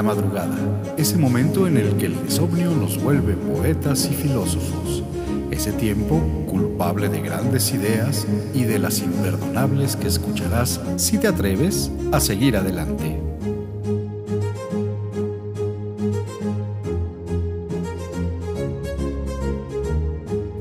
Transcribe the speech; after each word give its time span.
La 0.00 0.04
madrugada, 0.14 0.56
ese 0.96 1.18
momento 1.18 1.66
en 1.66 1.76
el 1.76 1.94
que 1.98 2.06
el 2.06 2.14
insomnio 2.14 2.70
nos 2.70 2.98
vuelve 3.02 3.34
poetas 3.34 4.08
y 4.10 4.14
filósofos. 4.14 5.02
Ese 5.50 5.72
tiempo 5.72 6.18
culpable 6.48 7.10
de 7.10 7.20
grandes 7.20 7.70
ideas 7.74 8.26
y 8.54 8.62
de 8.62 8.78
las 8.78 9.00
imperdonables 9.00 9.96
que 9.96 10.08
escucharás 10.08 10.80
si 10.96 11.18
te 11.18 11.28
atreves 11.28 11.90
a 12.12 12.20
seguir 12.20 12.56
adelante. 12.56 13.20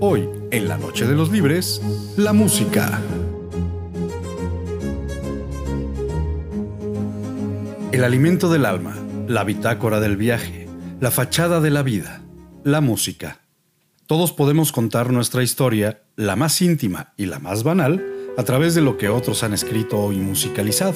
Hoy, 0.01 0.27
en 0.51 0.67
la 0.67 0.77
Noche 0.77 1.07
de 1.07 1.15
los 1.15 1.31
Libres, 1.31 1.81
la 2.17 2.33
música. 2.33 2.99
El 7.93 8.04
alimento 8.04 8.50
del 8.50 8.65
alma, 8.65 8.96
la 9.29 9.43
bitácora 9.43 10.00
del 10.00 10.18
viaje, 10.18 10.68
la 11.00 11.11
fachada 11.11 11.61
de 11.61 11.70
la 11.70 11.83
vida, 11.83 12.24
la 12.64 12.82
música. 12.82 13.42
Todos 14.07 14.33
podemos 14.33 14.71
contar 14.71 15.11
nuestra 15.11 15.43
historia, 15.43 16.01
la 16.15 16.36
más 16.36 16.64
íntima 16.64 17.14
y 17.15 17.28
la 17.28 17.37
más 17.37 17.61
banal, 17.61 18.04
a 18.39 18.43
través 18.43 18.73
de 18.73 18.82
lo 18.82 18.97
que 18.97 19.07
otros 19.07 19.43
han 19.43 19.54
escrito 19.54 20.11
y 20.11 20.15
musicalizado. 20.15 20.96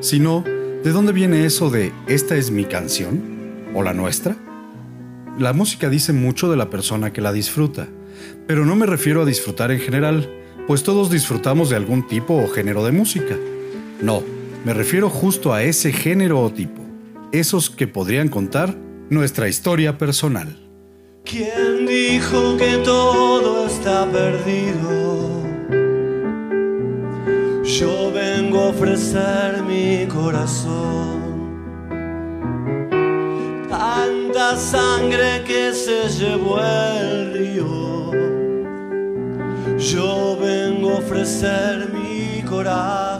Si 0.00 0.20
no, 0.20 0.44
¿de 0.84 0.90
dónde 0.90 1.12
viene 1.12 1.46
eso 1.46 1.70
de 1.70 1.94
esta 2.08 2.36
es 2.36 2.50
mi 2.50 2.66
canción? 2.66 3.22
¿O 3.74 3.82
la 3.82 3.94
nuestra? 3.94 4.36
La 5.38 5.54
música 5.54 5.88
dice 5.88 6.12
mucho 6.12 6.50
de 6.50 6.58
la 6.58 6.68
persona 6.68 7.10
que 7.10 7.22
la 7.22 7.32
disfruta, 7.32 7.88
pero 8.46 8.66
no 8.66 8.76
me 8.76 8.84
refiero 8.84 9.22
a 9.22 9.24
disfrutar 9.24 9.70
en 9.70 9.80
general, 9.80 10.28
pues 10.66 10.82
todos 10.82 11.10
disfrutamos 11.10 11.70
de 11.70 11.76
algún 11.76 12.06
tipo 12.06 12.34
o 12.34 12.50
género 12.50 12.84
de 12.84 12.92
música. 12.92 13.34
No, 14.02 14.22
me 14.66 14.74
refiero 14.74 15.08
justo 15.08 15.54
a 15.54 15.62
ese 15.62 15.90
género 15.90 16.38
o 16.42 16.52
tipo, 16.52 16.79
esos 17.32 17.70
que 17.70 17.86
podrían 17.86 18.28
contar 18.28 18.76
nuestra 19.08 19.48
historia 19.48 19.98
personal. 19.98 20.56
¿Quién 21.24 21.86
dijo 21.86 22.56
que 22.56 22.78
todo 22.84 23.66
está 23.66 24.06
perdido? 24.10 25.28
Yo 27.64 28.10
vengo 28.12 28.60
a 28.60 28.68
ofrecer 28.68 29.62
mi 29.62 30.06
corazón. 30.06 31.20
Tanta 33.68 34.56
sangre 34.56 35.44
que 35.46 35.72
se 35.72 36.08
llevó 36.08 36.58
el 36.60 37.32
río. 37.32 38.10
Yo 39.78 40.36
vengo 40.40 40.90
a 40.90 40.98
ofrecer 40.98 41.90
mi 41.92 42.42
corazón 42.42 43.19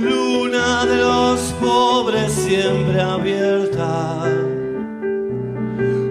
luna 0.00 0.84
de 0.86 0.96
los 0.96 1.40
pobres 1.60 2.32
siempre 2.32 3.00
abierta. 3.00 4.24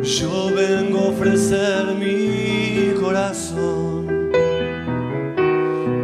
Yo 0.03 0.51
vengo 0.55 0.99
a 0.99 1.09
ofrecer 1.09 1.95
mi 1.95 2.93
corazón 2.99 4.31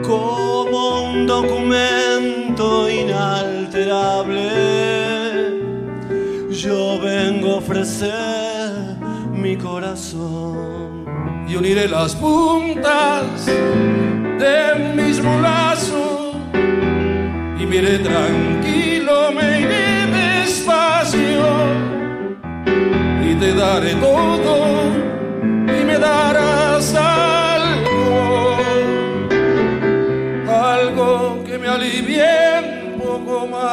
como 0.04 1.12
un 1.12 1.28
documento 1.28 2.90
inalterable. 2.90 4.50
Yo 6.50 7.00
vengo 7.00 7.54
a 7.54 7.58
ofrecer 7.58 8.98
mi 9.34 9.56
corazón 9.56 11.06
y 11.48 11.56
uniré 11.56 11.88
las 11.88 12.16
puntas 12.16 13.46
de 13.46 14.94
mis 14.96 15.24
lazos 15.24 16.11
Mire 17.72 18.00
tranquilo, 18.00 19.32
me 19.32 19.62
iré 19.62 20.06
despacio 20.12 21.46
y 23.24 23.34
te 23.36 23.54
daré 23.54 23.96
todo 23.96 24.56
y 25.80 25.86
me 25.86 25.98
darás 25.98 26.94
algo, 26.94 28.58
algo 30.50 31.44
que 31.46 31.58
me 31.58 31.70
alivie 31.70 32.26
un 32.94 33.00
poco 33.00 33.48
más 33.48 33.72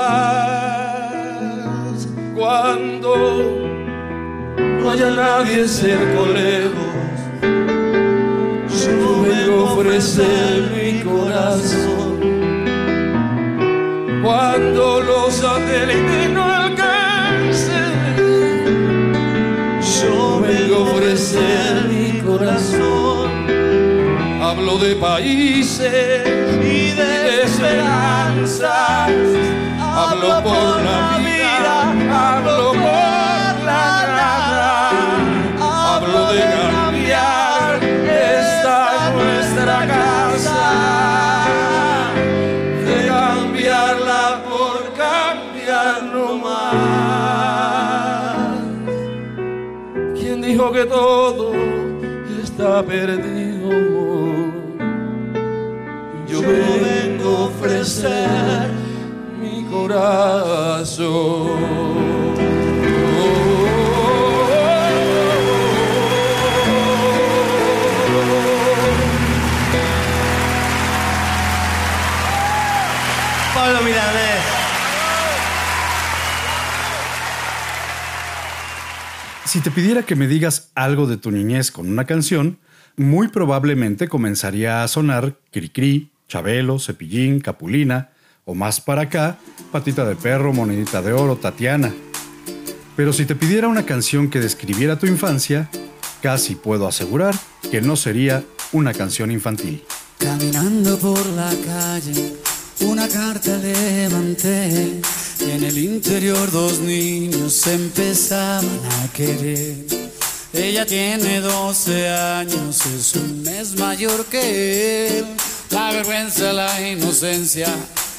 cuando 2.36 3.12
no 4.80 4.90
haya 4.92 5.10
nadie 5.10 5.66
cerca 5.66 6.20
o 6.20 6.26
lejos. 6.26 6.86
Vengo 9.24 9.56
a 9.66 9.72
ofrecer 9.72 10.70
mi 10.72 11.00
corazón 11.02 11.97
cuando 14.28 15.00
los 15.00 15.32
satélites 15.36 16.28
no 16.28 16.44
alcancen. 16.44 17.94
Yo 19.80 20.40
vengo 20.40 20.76
a 20.76 20.80
ofrecer 20.80 21.86
mi 21.88 22.20
corazón. 22.20 23.30
Hablo 24.42 24.76
de 24.76 24.96
países 24.96 26.26
y 26.62 26.90
de, 26.90 27.42
esperanzas. 27.44 29.10
Hablo 29.80 30.42
por 30.42 30.82
la 30.88 31.16
vida, 31.16 31.27
que 50.78 50.86
todo 50.86 51.52
está 52.40 52.84
perdido. 52.84 53.68
Yo 56.28 56.40
vengo 56.40 57.28
a 57.36 57.40
ofrecer 57.46 58.70
mi 59.40 59.64
corazón. 59.64 61.08
Pablo 73.52 73.82
Milanés. 73.82 74.27
Si 79.48 79.60
te 79.60 79.70
pidiera 79.70 80.02
que 80.02 80.14
me 80.14 80.28
digas 80.28 80.72
algo 80.74 81.06
de 81.06 81.16
tu 81.16 81.30
niñez 81.30 81.70
con 81.70 81.88
una 81.88 82.04
canción, 82.04 82.58
muy 82.98 83.28
probablemente 83.28 84.06
comenzaría 84.06 84.82
a 84.82 84.88
sonar 84.88 85.38
Cricri, 85.50 86.10
Chabelo, 86.28 86.78
Cepillín, 86.78 87.40
Capulina, 87.40 88.10
o 88.44 88.54
más 88.54 88.82
para 88.82 89.02
acá, 89.02 89.38
Patita 89.72 90.04
de 90.04 90.16
Perro, 90.16 90.52
Monedita 90.52 91.00
de 91.00 91.14
Oro, 91.14 91.36
Tatiana. 91.36 91.94
Pero 92.94 93.14
si 93.14 93.24
te 93.24 93.34
pidiera 93.34 93.68
una 93.68 93.86
canción 93.86 94.28
que 94.28 94.38
describiera 94.38 94.98
tu 94.98 95.06
infancia, 95.06 95.70
casi 96.20 96.54
puedo 96.54 96.86
asegurar 96.86 97.34
que 97.70 97.80
no 97.80 97.96
sería 97.96 98.44
una 98.72 98.92
canción 98.92 99.30
infantil. 99.30 99.82
Caminando 100.18 100.98
por 100.98 101.24
la 101.24 101.50
calle, 101.64 102.34
una 102.80 103.08
carta 103.08 103.56
levanté 103.56 105.00
en 105.40 105.64
el 105.64 105.78
interior 105.78 106.50
dos 106.50 106.80
niños 106.80 107.66
empezaban 107.66 108.64
a 109.02 109.12
querer. 109.12 109.76
Ella 110.52 110.86
tiene 110.86 111.40
12 111.40 112.08
años, 112.08 112.86
es 112.86 113.14
un 113.14 113.42
mes 113.42 113.76
mayor 113.76 114.24
que 114.26 115.18
él. 115.18 115.26
La 115.70 115.92
vergüenza, 115.92 116.52
la 116.52 116.88
inocencia, 116.88 117.68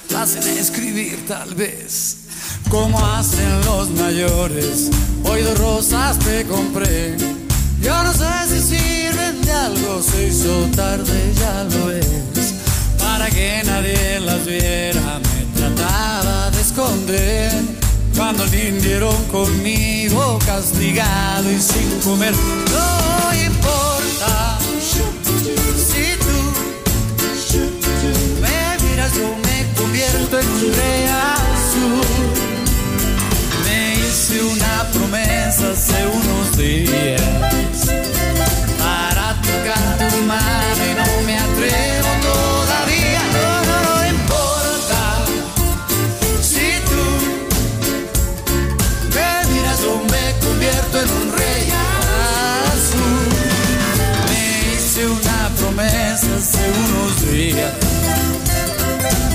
la 0.09 0.23
hacen 0.23 0.47
escribir 0.57 1.25
tal 1.27 1.55
vez. 1.55 2.17
Como 2.69 2.99
hacen 2.99 3.61
los 3.65 3.89
mayores, 3.91 4.89
hoy 5.23 5.41
dos 5.41 5.57
rosas 5.57 6.19
te 6.19 6.45
compré. 6.45 7.17
Yo 7.81 8.03
no 8.03 8.13
sé 8.13 8.25
si 8.49 8.77
sirven 8.77 9.41
de 9.41 9.51
algo, 9.51 10.01
se 10.01 10.27
hizo 10.27 10.69
tarde, 10.75 11.33
ya 11.39 11.58
cuando 18.39 18.55
vinieron 18.55 19.23
conmigo 19.25 20.39
castigado 20.45 21.51
y 21.51 21.59
sin 21.59 21.99
comer. 21.99 22.33
No 22.33 23.33
importa 23.33 24.57
si 24.79 24.99
tú 26.17 26.37
me 28.41 28.87
miras, 28.87 29.13
yo 29.15 29.35
me 29.43 29.65
convierto 29.75 30.39
en 30.39 30.47
un 30.47 30.61
rey 30.73 31.03
azul. 31.35 32.07
Me 33.65 33.95
hice 33.95 34.41
una 34.41 34.89
promesa 34.93 35.71
hace 35.73 36.07
unos 36.07 36.57
días 36.57 37.21
para 38.79 39.35
tocar 39.41 40.09
tu 40.11 40.17
mano 40.23 40.81
y 40.85 40.93
no 40.95 41.21
me 41.25 41.37
atrevo 41.37 41.58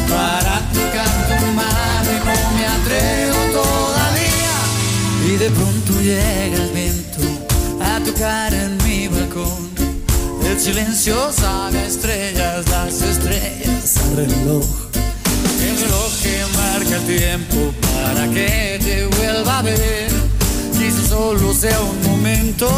para 0.09 0.61
tocar 0.73 1.15
tu 1.29 1.47
mano 1.53 2.11
y 2.11 2.19
no 2.19 2.51
me 2.57 2.67
atrevo 2.67 3.41
todavía. 3.53 4.57
Y 5.27 5.37
de 5.37 5.51
pronto 5.51 6.01
llega 6.01 6.57
el 6.65 6.71
viento 6.71 7.21
a 7.83 8.01
tocar 8.01 8.55
en 8.55 8.77
mi 8.85 9.09
balcón. 9.09 9.71
El 10.47 10.61
silencio 10.61 11.33
sabe 11.33 11.87
estrellas, 11.87 12.69
las 12.69 13.03
estrellas 13.03 13.97
al 14.05 14.17
reloj. 14.17 14.65
El 15.61 15.81
reloj 15.81 16.13
que 16.23 16.45
marca 16.57 16.97
el 16.97 17.19
tiempo 17.19 17.75
para 17.83 18.29
que 18.29 18.79
te 18.83 19.07
vuelva 19.07 19.59
a 19.59 19.63
ver. 19.63 20.11
Quizás 20.73 21.09
solo 21.09 21.53
sea 21.55 21.81
un 21.81 22.11
momento, 22.11 22.69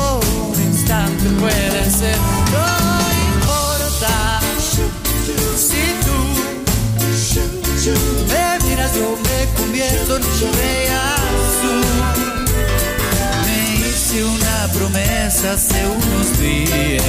un 0.54 0.62
instante 0.62 1.24
puede 1.40 1.90
ser. 1.90 2.85
Me 7.92 8.66
miras, 8.66 8.94
yo 8.94 9.16
me 9.16 9.60
convierto 9.60 10.16
en 10.16 10.22
rey 10.22 10.86
azul. 10.88 11.84
Me 13.46 13.58
hice 13.86 14.24
una 14.24 14.68
promesa 14.72 15.52
hace 15.52 15.86
unos 15.86 16.38
días 16.40 17.02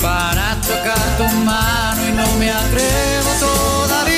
para 0.00 0.60
tocar 0.60 1.16
tu 1.18 1.24
mano 1.44 2.08
y 2.08 2.12
no 2.12 2.26
me 2.38 2.50
atrevo 2.50 3.30
todavía. 3.40 4.15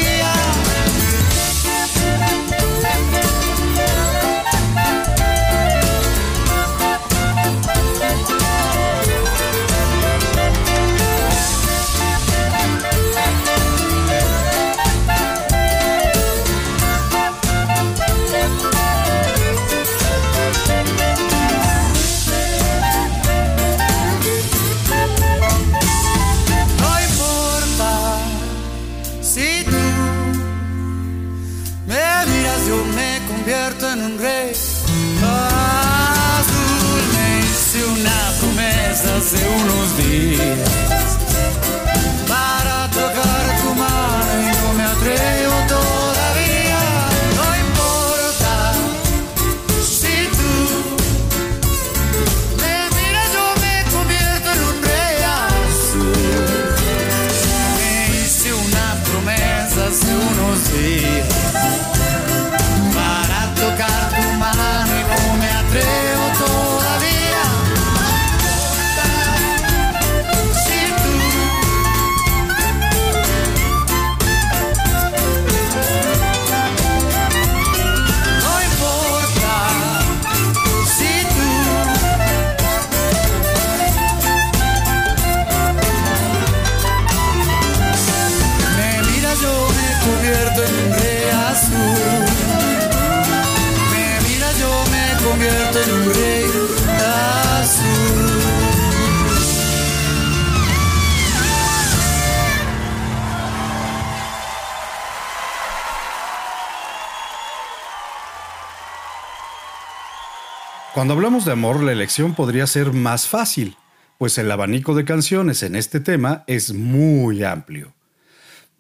Cuando 110.98 111.14
hablamos 111.14 111.44
de 111.44 111.52
amor, 111.52 111.80
la 111.80 111.92
elección 111.92 112.34
podría 112.34 112.66
ser 112.66 112.92
más 112.92 113.28
fácil, 113.28 113.76
pues 114.18 114.36
el 114.36 114.50
abanico 114.50 114.96
de 114.96 115.04
canciones 115.04 115.62
en 115.62 115.76
este 115.76 116.00
tema 116.00 116.42
es 116.48 116.74
muy 116.74 117.44
amplio. 117.44 117.94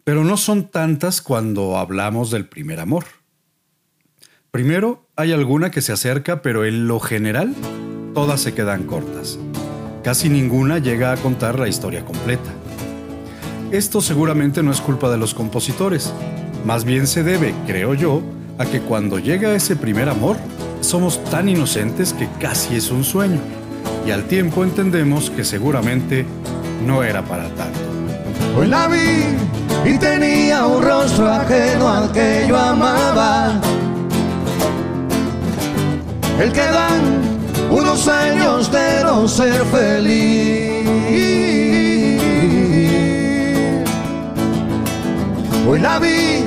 Pero 0.02 0.24
no 0.24 0.36
son 0.36 0.68
tantas 0.68 1.22
cuando 1.22 1.78
hablamos 1.78 2.32
del 2.32 2.44
primer 2.44 2.80
amor. 2.80 3.04
Primero, 4.50 5.06
hay 5.14 5.30
alguna 5.30 5.70
que 5.70 5.80
se 5.80 5.92
acerca, 5.92 6.42
pero 6.42 6.64
en 6.64 6.88
lo 6.88 6.98
general, 6.98 7.54
todas 8.14 8.40
se 8.40 8.52
quedan 8.52 8.82
cortas. 8.82 9.38
Casi 10.02 10.28
ninguna 10.28 10.78
llega 10.78 11.12
a 11.12 11.18
contar 11.18 11.56
la 11.56 11.68
historia 11.68 12.04
completa. 12.04 12.50
Esto 13.70 14.00
seguramente 14.00 14.64
no 14.64 14.72
es 14.72 14.80
culpa 14.80 15.08
de 15.08 15.18
los 15.18 15.34
compositores, 15.34 16.12
más 16.64 16.84
bien 16.84 17.06
se 17.06 17.22
debe, 17.22 17.54
creo 17.68 17.94
yo, 17.94 18.22
a 18.58 18.66
que 18.66 18.80
cuando 18.80 19.20
llega 19.20 19.54
ese 19.54 19.76
primer 19.76 20.08
amor, 20.08 20.36
somos 20.80 21.22
tan 21.24 21.48
inocentes 21.48 22.12
que 22.12 22.28
casi 22.40 22.76
es 22.76 22.90
un 22.90 23.04
sueño, 23.04 23.40
y 24.06 24.10
al 24.10 24.24
tiempo 24.24 24.64
entendemos 24.64 25.30
que 25.30 25.44
seguramente 25.44 26.26
no 26.86 27.02
era 27.02 27.22
para 27.22 27.48
tanto. 27.50 27.78
Hoy 28.56 28.66
la 28.66 28.88
vi 28.88 29.36
y 29.84 29.98
tenía 29.98 30.66
un 30.66 30.82
rostro 30.82 31.28
ajeno 31.28 31.88
al 31.88 32.12
que 32.12 32.46
yo 32.48 32.56
amaba. 32.56 33.60
El 36.40 36.52
que 36.52 36.60
dan 36.60 37.00
unos 37.70 38.08
años 38.08 38.70
de 38.70 39.02
no 39.04 39.28
ser 39.28 39.64
feliz. 39.66 40.88
Hoy 45.68 45.80
la 45.80 45.98
vi 45.98 46.44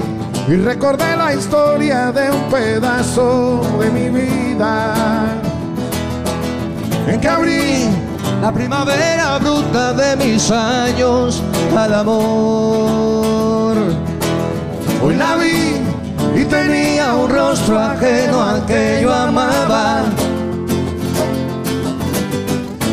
y 0.47 0.55
recordé 0.55 1.15
la 1.15 1.33
historia 1.33 2.11
de 2.11 2.31
un 2.31 2.49
pedazo 2.49 3.61
de 3.79 3.89
mi 3.91 4.09
vida 4.09 5.31
en 7.07 7.19
que 7.19 7.27
abrí 7.27 7.89
la 8.41 8.51
primavera 8.51 9.37
bruta 9.37 9.93
de 9.93 10.15
mis 10.17 10.49
años 10.51 11.41
al 11.77 11.93
amor. 11.93 13.77
Hoy 15.03 15.15
la 15.15 15.35
vi 15.35 15.81
y 16.39 16.45
tenía 16.45 17.13
un 17.15 17.29
rostro 17.29 17.79
ajeno 17.79 18.41
al 18.41 18.65
que 18.65 18.99
yo 19.01 19.13
amaba. 19.13 20.03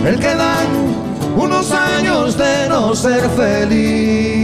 El 0.04 0.18
que 0.18 0.34
dan 0.34 0.66
unos 1.36 1.70
años 1.72 2.36
de 2.36 2.68
no 2.68 2.94
ser 2.94 3.28
feliz. 3.30 4.37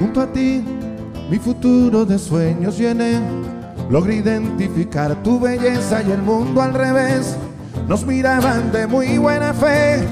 Junto 0.00 0.22
a 0.22 0.26
ti, 0.32 0.64
mi 1.28 1.38
futuro 1.38 2.06
de 2.06 2.18
sueños 2.18 2.78
llené. 2.78 3.20
Logré 3.90 4.16
identificar 4.16 5.14
tu 5.22 5.38
belleza 5.38 6.02
y 6.02 6.10
el 6.10 6.22
mundo 6.22 6.62
al 6.62 6.72
revés. 6.72 7.36
Nos 7.86 8.06
miraban 8.06 8.72
de 8.72 8.86
muy 8.86 9.18
buena 9.18 9.52
fe. 9.52 10.02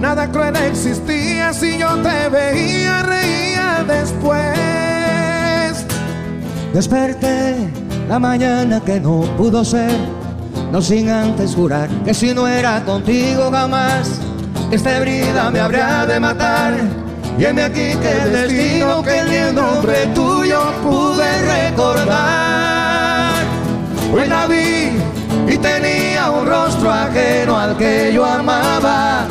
Nada 0.00 0.30
cruel 0.30 0.54
existía 0.56 1.54
si 1.54 1.78
yo 1.78 1.96
te 2.02 2.28
veía, 2.28 3.02
reía 3.02 3.84
después. 3.88 5.86
Desperté 6.74 7.56
la 8.06 8.18
mañana 8.18 8.80
que 8.80 9.00
no 9.00 9.22
pudo 9.38 9.64
ser, 9.64 9.96
no 10.70 10.82
sin 10.82 11.08
antes 11.08 11.54
jurar 11.54 11.88
que 12.04 12.12
si 12.12 12.34
no 12.34 12.46
era 12.46 12.84
contigo 12.84 13.50
jamás, 13.50 14.20
esta 14.70 14.98
herida 14.98 15.50
me 15.50 15.60
habría 15.60 16.04
de 16.04 16.20
matar. 16.20 17.07
Heme 17.38 17.62
aquí 17.62 17.94
que 18.02 18.12
el 18.24 18.32
destino 18.32 19.00
que 19.00 19.22
ni 19.22 19.36
el 19.36 19.54
nombre 19.54 20.06
tuyo 20.12 20.60
pude 20.82 21.70
recordar. 21.70 23.44
Hoy 24.12 24.26
la 24.26 24.48
vi 24.48 24.90
y 25.48 25.56
tenía 25.58 26.32
un 26.32 26.48
rostro 26.48 26.90
ajeno 26.90 27.56
al 27.56 27.76
que 27.76 28.10
yo 28.12 28.24
amaba. 28.24 29.28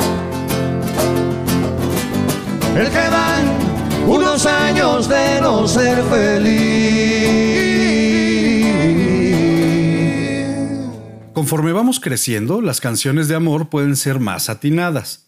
El 2.74 2.88
que 2.88 2.96
dan 2.96 3.44
unos 4.06 4.46
años 4.46 5.06
de 5.06 5.40
no 5.42 5.68
ser 5.68 6.02
feliz. 6.04 6.78
Conforme 11.34 11.72
vamos 11.72 12.00
creciendo, 12.00 12.62
las 12.62 12.80
canciones 12.80 13.28
de 13.28 13.34
amor 13.34 13.68
pueden 13.68 13.96
ser 13.96 14.18
más 14.18 14.48
atinadas. 14.48 15.27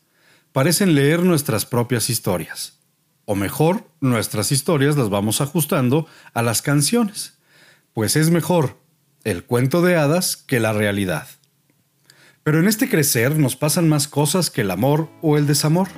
Parecen 0.52 0.94
leer 0.94 1.22
nuestras 1.22 1.66
propias 1.66 2.10
historias. 2.10 2.78
O 3.24 3.34
mejor, 3.34 3.88
nuestras 4.00 4.52
historias 4.52 4.96
las 4.96 5.08
vamos 5.08 5.40
ajustando 5.40 6.06
a 6.34 6.42
las 6.42 6.62
canciones. 6.62 7.38
Pues 7.92 8.16
es 8.16 8.30
mejor 8.30 8.76
el 9.24 9.44
cuento 9.44 9.82
de 9.82 9.96
hadas 9.96 10.36
que 10.36 10.60
la 10.60 10.72
realidad. 10.72 11.28
Pero 12.42 12.58
en 12.58 12.68
este 12.68 12.88
crecer 12.88 13.38
nos 13.38 13.56
pasan 13.56 13.88
más 13.88 14.08
cosas 14.08 14.50
que 14.50 14.62
el 14.62 14.70
amor 14.70 15.08
o 15.22 15.36
el 15.36 15.46
desamor 15.46 15.88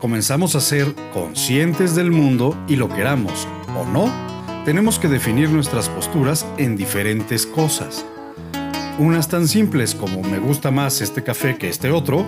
comenzamos 0.00 0.56
a 0.56 0.60
ser 0.60 0.94
conscientes 1.12 1.94
del 1.94 2.10
mundo 2.10 2.58
y 2.66 2.76
lo 2.76 2.88
queramos 2.88 3.46
o 3.76 3.84
no, 3.84 4.10
tenemos 4.64 4.98
que 4.98 5.08
definir 5.08 5.50
nuestras 5.50 5.90
posturas 5.90 6.46
en 6.56 6.74
diferentes 6.74 7.46
cosas. 7.46 8.06
Unas 8.98 9.28
tan 9.28 9.46
simples 9.46 9.94
como 9.94 10.22
me 10.22 10.38
gusta 10.38 10.70
más 10.70 11.02
este 11.02 11.22
café 11.22 11.56
que 11.56 11.68
este 11.68 11.90
otro, 11.90 12.24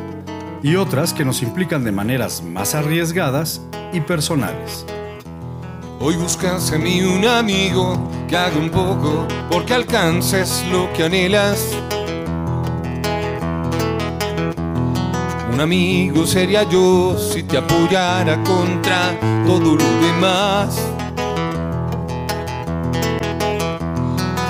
y 0.62 0.76
otras 0.76 1.12
que 1.12 1.24
nos 1.24 1.42
implican 1.42 1.84
de 1.84 1.92
maneras 1.92 2.42
más 2.42 2.74
arriesgadas 2.74 3.60
y 3.92 4.00
personales. 4.00 4.86
Hoy 6.00 6.16
buscas 6.16 6.72
en 6.72 6.82
mí 6.82 7.02
un 7.02 7.24
amigo 7.26 8.10
que 8.28 8.36
haga 8.36 8.56
un 8.56 8.70
poco 8.70 9.26
porque 9.50 9.74
alcances 9.74 10.64
lo 10.70 10.92
que 10.92 11.04
anhelas 11.04 11.76
Un 15.52 15.60
amigo 15.60 16.26
sería 16.26 16.62
yo 16.62 17.14
si 17.18 17.42
te 17.42 17.58
apoyara 17.58 18.42
contra 18.42 19.14
todo 19.46 19.76
lo 19.76 20.00
demás. 20.00 20.80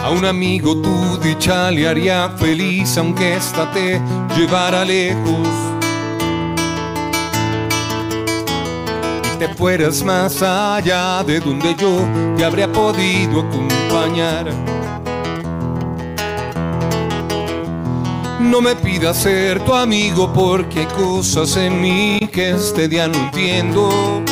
A 0.04 0.10
un 0.10 0.24
amigo 0.24 0.80
tu 0.80 1.18
dicha 1.18 1.72
le 1.72 1.88
haría 1.88 2.30
feliz 2.38 2.96
aunque 2.98 3.34
ésta 3.34 3.68
te 3.72 4.00
llevara 4.36 4.84
lejos. 4.84 5.71
Fueras 9.48 10.02
más 10.02 10.42
allá 10.42 11.22
de 11.24 11.40
donde 11.40 11.74
yo 11.74 12.06
te 12.36 12.44
habría 12.44 12.70
podido 12.70 13.40
acompañar. 13.40 14.52
No 18.40 18.60
me 18.60 18.74
pidas 18.76 19.18
ser 19.18 19.64
tu 19.64 19.72
amigo 19.72 20.32
porque 20.32 20.80
hay 20.80 20.86
cosas 20.86 21.56
en 21.56 21.80
mí 21.80 22.28
que 22.32 22.50
este 22.50 22.88
día 22.88 23.08
no 23.08 23.14
entiendo. 23.14 24.22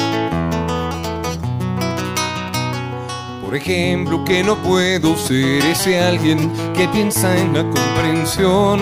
Por 3.44 3.56
ejemplo, 3.56 4.24
que 4.24 4.42
no 4.42 4.56
puedo 4.56 5.16
ser 5.16 5.64
ese 5.64 6.00
alguien 6.00 6.52
que 6.74 6.86
piensa 6.88 7.36
en 7.36 7.54
la 7.54 7.62
comprensión. 7.62 8.80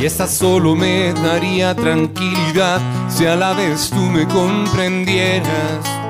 Y 0.00 0.06
esta 0.06 0.26
solo 0.26 0.74
me 0.74 1.12
daría 1.12 1.74
tranquilidad 1.74 2.80
si 3.08 3.26
a 3.26 3.36
la 3.36 3.52
vez 3.52 3.90
tú 3.90 4.00
me 4.00 4.26
comprendieras. 4.26 6.00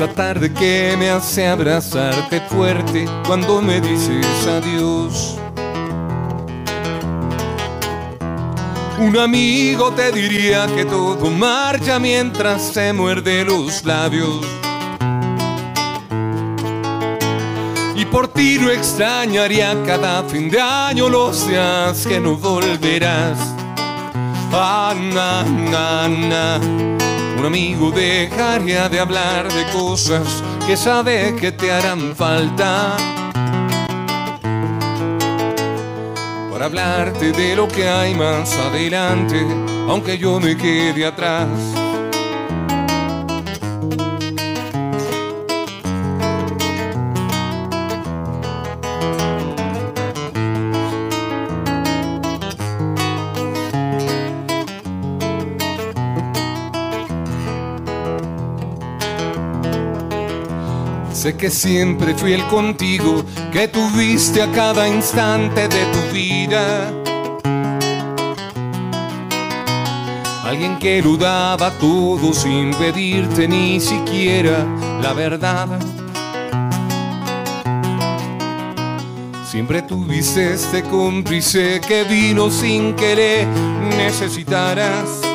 esta 0.00 0.14
tarde 0.14 0.50
que 0.52 0.94
me 0.98 1.10
hace 1.10 1.46
abrazarte 1.46 2.40
fuerte 2.48 3.06
cuando 3.26 3.60
me 3.60 3.82
dices 3.82 4.26
adiós. 4.46 5.36
Un 8.98 9.18
amigo 9.18 9.92
te 9.92 10.10
diría 10.12 10.66
que 10.74 10.86
todo 10.86 11.30
marcha 11.30 11.98
mientras 11.98 12.72
se 12.72 12.94
muerde 12.94 13.44
los 13.44 13.84
labios. 13.84 14.59
Por 18.10 18.28
ti 18.28 18.58
no 18.58 18.70
extrañaría 18.70 19.76
cada 19.86 20.22
fin 20.24 20.50
de 20.50 20.60
año 20.60 21.08
los 21.08 21.46
días 21.46 22.06
que 22.06 22.18
no 22.20 22.36
volverás. 22.36 23.38
Ah, 24.52 24.94
na, 24.96 25.42
na, 25.44 26.08
na. 26.08 26.60
Un 27.38 27.46
amigo 27.46 27.90
dejaría 27.90 28.88
de 28.88 29.00
hablar 29.00 29.50
de 29.52 29.64
cosas 29.72 30.42
que 30.66 30.76
sabe 30.76 31.36
que 31.36 31.52
te 31.52 31.72
harán 31.72 32.14
falta. 32.16 32.96
Para 36.50 36.66
hablarte 36.66 37.32
de 37.32 37.56
lo 37.56 37.68
que 37.68 37.88
hay 37.88 38.14
más 38.14 38.52
adelante, 38.56 39.46
aunque 39.88 40.18
yo 40.18 40.40
me 40.40 40.56
quede 40.56 41.06
atrás. 41.06 41.48
Sé 61.20 61.36
que 61.36 61.50
siempre 61.50 62.14
fui 62.14 62.32
el 62.32 62.46
contigo 62.46 63.22
que 63.52 63.68
tuviste 63.68 64.40
a 64.40 64.50
cada 64.52 64.88
instante 64.88 65.68
de 65.68 65.84
tu 65.92 66.14
vida. 66.14 66.90
Alguien 70.42 70.78
que 70.78 71.02
lo 71.02 71.18
daba 71.18 71.72
todo 71.72 72.32
sin 72.32 72.72
pedirte 72.72 73.46
ni 73.46 73.80
siquiera 73.80 74.64
la 75.02 75.12
verdad. 75.12 75.68
Siempre 79.44 79.82
tuviste 79.82 80.54
este 80.54 80.82
cómplice 80.84 81.82
que 81.86 82.04
vino 82.04 82.50
sin 82.50 82.94
que 82.94 83.14
le 83.14 83.46
necesitaras. 83.98 85.29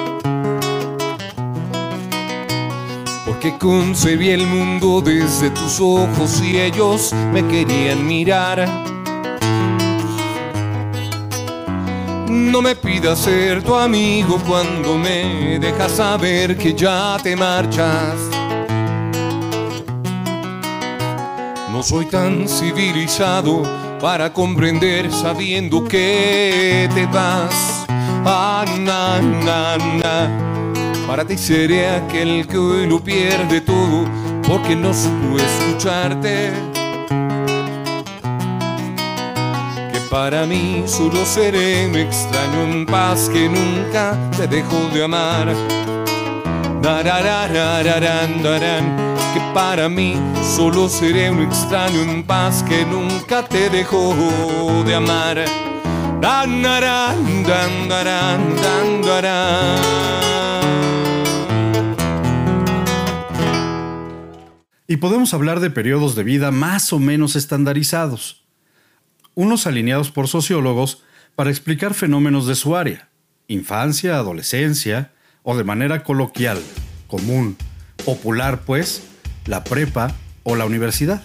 Que 3.46 3.60
concebí 3.60 4.32
el 4.32 4.48
mundo 4.48 5.02
desde 5.02 5.52
tus 5.52 5.80
ojos 5.80 6.42
y 6.42 6.58
ellos 6.60 7.14
me 7.32 7.48
querían 7.48 8.04
mirar. 8.08 8.68
No 12.28 12.60
me 12.64 12.76
pidas 12.76 13.20
ser 13.20 13.62
tu 13.62 13.76
amigo 13.76 14.42
cuando 14.48 14.98
me 14.98 15.60
dejas 15.60 15.92
saber 15.92 16.58
que 16.58 16.74
ya 16.74 17.18
te 17.22 17.36
marchas. 17.36 18.16
No 21.72 21.84
soy 21.84 22.06
tan 22.06 22.50
civilizado 22.50 23.62
para 24.02 24.34
comprender 24.34 25.12
sabiendo 25.12 25.84
que 25.84 26.90
te 26.96 27.06
vas. 27.06 27.86
Ah, 28.26 28.66
na, 28.80 29.22
na. 29.22 30.45
Para 31.08 31.24
ti 31.24 31.38
seré 31.38 31.88
aquel 31.88 32.48
que 32.48 32.58
hoy 32.58 32.88
lo 32.88 33.00
pierde 33.00 33.62
todo 33.62 34.06
porque 34.48 34.76
no 34.76 34.92
supo 34.92 35.38
escucharte. 35.38 36.52
Que 39.94 40.00
para 40.10 40.46
mí 40.48 40.84
solo 40.88 41.24
seré 41.26 41.88
un 41.88 41.96
extraño 41.96 42.64
en 42.64 42.86
paz 42.88 43.30
que 43.32 43.48
nunca 43.48 44.18
te 44.36 44.48
dejó 44.48 44.80
de 44.94 45.04
amar. 45.04 45.54
Que 49.34 49.42
para 49.54 49.88
mí 49.88 50.16
solo 50.56 50.90
seré 50.90 51.30
un 51.30 51.44
extraño 51.44 52.02
en 52.02 52.24
paz 52.24 52.64
que 52.64 52.84
nunca 52.84 53.44
te 53.44 53.70
dejó 53.70 54.16
de 54.86 54.96
amar. 54.96 55.46
Y 64.88 64.98
podemos 64.98 65.34
hablar 65.34 65.62
de 65.62 65.72
periodos 65.72 66.16
de 66.16 66.24
vida 66.24 66.52
más 66.52 66.94
o 66.94 67.00
menos 67.00 67.36
estandarizados, 67.36 68.44
unos 69.34 69.66
alineados 69.66 70.12
por 70.12 70.28
sociólogos 70.28 71.02
para 71.36 71.50
explicar 71.50 71.96
fenómenos 71.96 72.46
de 72.46 72.54
su 72.54 72.76
área, 72.76 73.10
infancia, 73.48 74.18
adolescencia 74.18 75.12
o 75.42 75.58
de 75.58 75.64
manera 75.64 76.04
coloquial, 76.04 76.62
común, 77.08 77.58
popular 78.06 78.62
pues, 78.62 79.02
la 79.46 79.64
prepa 79.64 80.14
o 80.44 80.56
la 80.56 80.66
universidad. 80.66 81.24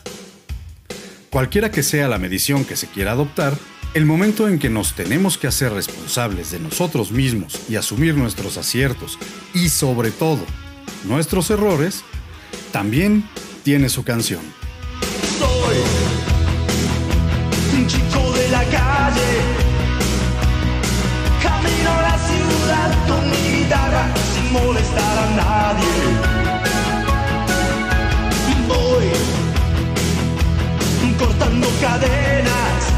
Cualquiera 1.29 1.71
que 1.71 1.83
sea 1.83 2.09
la 2.09 2.19
medición 2.19 2.65
que 2.65 2.77
se 2.77 2.87
quiera 2.87 3.13
adoptar, 3.13 3.59
el 3.93 4.07
momento 4.07 4.49
en 4.49 4.59
que 4.59 4.71
nos 4.71 4.95
tenemos 4.95 5.37
que 5.37 5.49
hacer 5.49 5.73
responsables 5.73 6.51
de 6.51 6.61
nosotros 6.61 7.13
mismos 7.13 7.61
y 7.69 7.77
asumir 7.77 8.17
nuestros 8.17 8.57
aciertos 8.57 9.19
y 9.53 9.69
sobre 9.69 10.11
todo 10.13 10.45
nuestros 11.05 11.51
errores, 11.51 12.05
también 12.73 13.25
tiene 13.63 13.89
su 13.89 14.03
canción. 14.05 14.41
Soy 15.39 15.77
un 17.77 17.87
chico 17.87 18.33
de 18.33 18.49
la 18.49 18.65
calle, 18.65 19.31
camino 21.43 21.91
a 21.91 22.03
la 22.03 22.19
ciudad 22.29 23.09
con 23.09 23.31
mi 23.31 23.59
guitarra 23.59 24.05
sin 24.33 24.53
molestar 24.53 25.19
a 25.19 25.31
nadie. 25.37 26.41
Voy 28.69 29.11
cortando 31.19 31.69
cadenas 31.81 32.91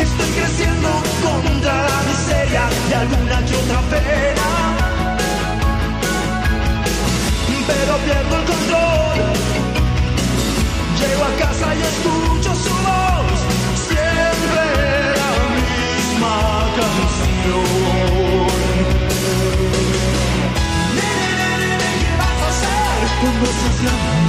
Estoy 0.00 0.30
creciendo 0.38 0.88
contra 1.22 1.74
la 1.88 2.02
miseria 2.02 2.68
de 2.88 2.94
alguna 2.94 3.44
que 3.46 3.56
otra 3.56 3.80
pena. 3.90 4.65
Pero 7.66 7.96
pierdo 7.98 8.36
el 8.36 8.44
control. 8.44 9.18
Llego 10.98 11.24
a 11.24 11.32
casa 11.38 11.74
y 11.74 11.82
escucho 11.82 12.54
su 12.54 12.74
voz. 12.86 13.38
Siempre 13.88 14.62
la 15.20 15.32
misma 15.56 16.36
canción. 16.78 18.06
¿qué 22.00 22.10
vas 22.18 22.40
a 22.42 22.48
hacer 22.48 22.98
cuando 23.20 23.46
seas? 23.46 24.25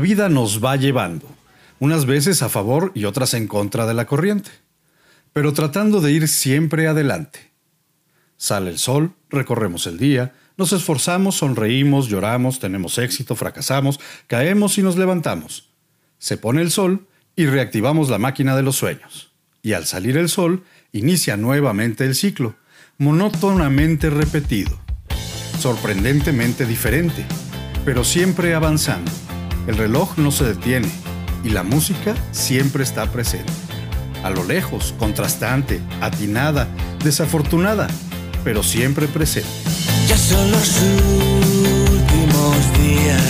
La 0.00 0.04
vida 0.04 0.30
nos 0.30 0.64
va 0.64 0.76
llevando, 0.76 1.26
unas 1.78 2.06
veces 2.06 2.40
a 2.40 2.48
favor 2.48 2.90
y 2.94 3.04
otras 3.04 3.34
en 3.34 3.46
contra 3.46 3.84
de 3.84 3.92
la 3.92 4.06
corriente, 4.06 4.50
pero 5.34 5.52
tratando 5.52 6.00
de 6.00 6.10
ir 6.10 6.26
siempre 6.26 6.88
adelante. 6.88 7.50
Sale 8.38 8.70
el 8.70 8.78
sol, 8.78 9.12
recorremos 9.28 9.86
el 9.86 9.98
día, 9.98 10.32
nos 10.56 10.72
esforzamos, 10.72 11.34
sonreímos, 11.34 12.08
lloramos, 12.08 12.60
tenemos 12.60 12.96
éxito, 12.96 13.36
fracasamos, 13.36 14.00
caemos 14.26 14.78
y 14.78 14.82
nos 14.82 14.96
levantamos. 14.96 15.68
Se 16.16 16.38
pone 16.38 16.62
el 16.62 16.70
sol 16.70 17.06
y 17.36 17.44
reactivamos 17.44 18.08
la 18.08 18.16
máquina 18.16 18.56
de 18.56 18.62
los 18.62 18.76
sueños. 18.76 19.34
Y 19.60 19.74
al 19.74 19.84
salir 19.84 20.16
el 20.16 20.30
sol, 20.30 20.64
inicia 20.92 21.36
nuevamente 21.36 22.06
el 22.06 22.14
ciclo, 22.14 22.54
monótonamente 22.96 24.08
repetido, 24.08 24.80
sorprendentemente 25.58 26.64
diferente, 26.64 27.26
pero 27.84 28.02
siempre 28.02 28.54
avanzando. 28.54 29.12
El 29.70 29.76
reloj 29.76 30.18
no 30.18 30.32
se 30.32 30.42
detiene 30.42 30.90
y 31.44 31.50
la 31.50 31.62
música 31.62 32.16
siempre 32.32 32.82
está 32.82 33.06
presente. 33.06 33.52
A 34.24 34.30
lo 34.30 34.42
lejos, 34.42 34.96
contrastante, 34.98 35.80
atinada, 36.00 36.66
desafortunada, 37.04 37.86
pero 38.42 38.64
siempre 38.64 39.06
presente. 39.06 39.48
Ya 40.08 40.18
son 40.18 40.50
los 40.50 40.76
últimos 41.88 42.56
días. 42.82 43.22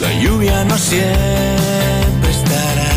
La 0.00 0.14
lluvia 0.22 0.64
no 0.64 0.78
siempre 0.78 2.30
estará. 2.30 2.92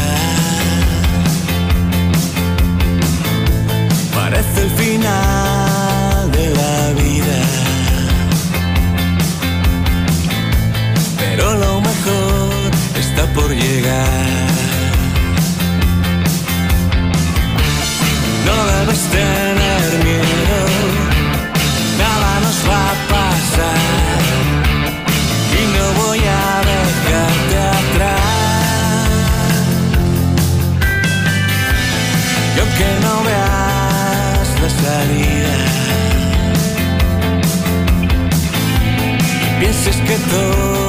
Parece 4.15 4.62
el 4.62 4.69
final. 4.69 5.53
Está 13.13 13.26
por 13.34 13.49
llegar. 13.49 14.49
No 18.47 18.56
debes 18.71 19.02
tener 19.17 20.04
miedo, 20.04 20.60
nada 21.97 22.30
nos 22.45 22.58
va 22.69 22.82
a 22.91 22.95
pasar 23.13 24.21
y 25.60 25.62
no 25.76 25.86
voy 26.02 26.19
a 26.19 26.52
dejarte 26.73 27.56
atrás. 27.80 28.32
Y 32.56 32.58
aunque 32.62 32.89
no 33.06 33.13
veas 33.30 34.47
la 34.63 34.69
salida, 34.84 35.56
pienses 39.60 39.97
que 40.08 40.15
todo 40.32 40.83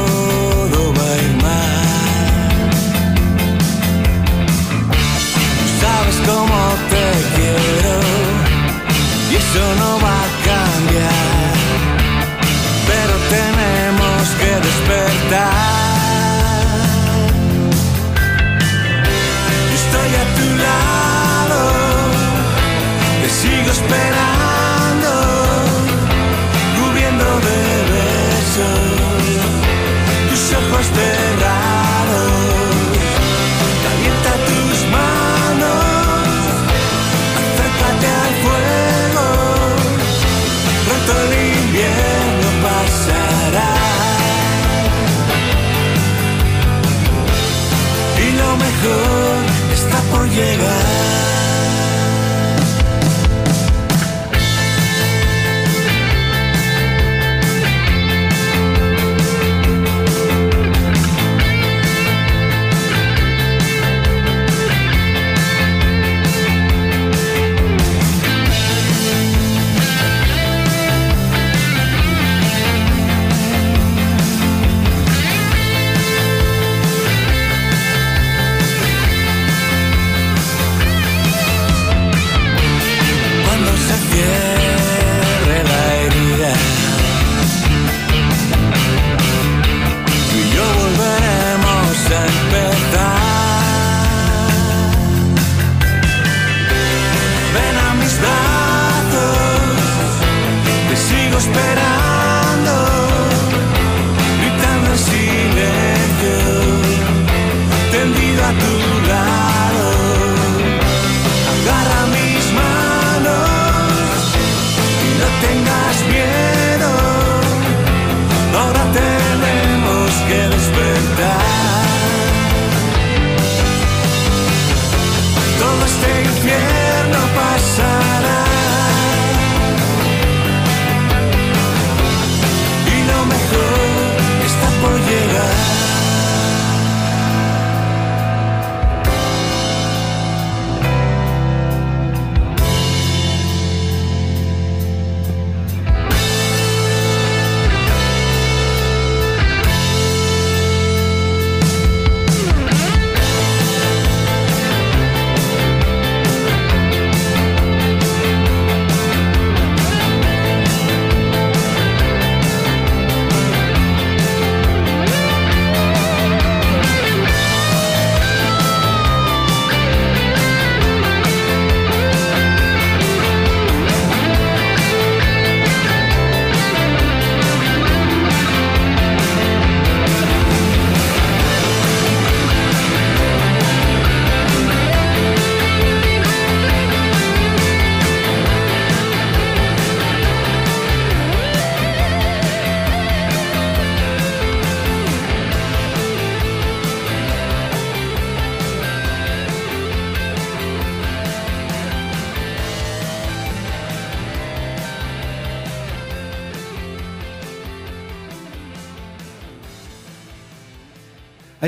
y 9.30 9.34
eso 9.36 9.74
no 9.80 10.00
va 10.00 10.14
a 10.14 10.28
cambiar 10.44 11.54
pero 12.86 13.14
tenemos 13.30 14.28
que 14.40 14.50
despertar. 14.66 15.73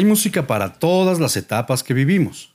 Música 0.07 0.47
para 0.47 0.75
todas 0.75 1.21
las 1.21 1.37
etapas 1.37 1.83
que 1.83 1.95
vivimos. 1.95 2.55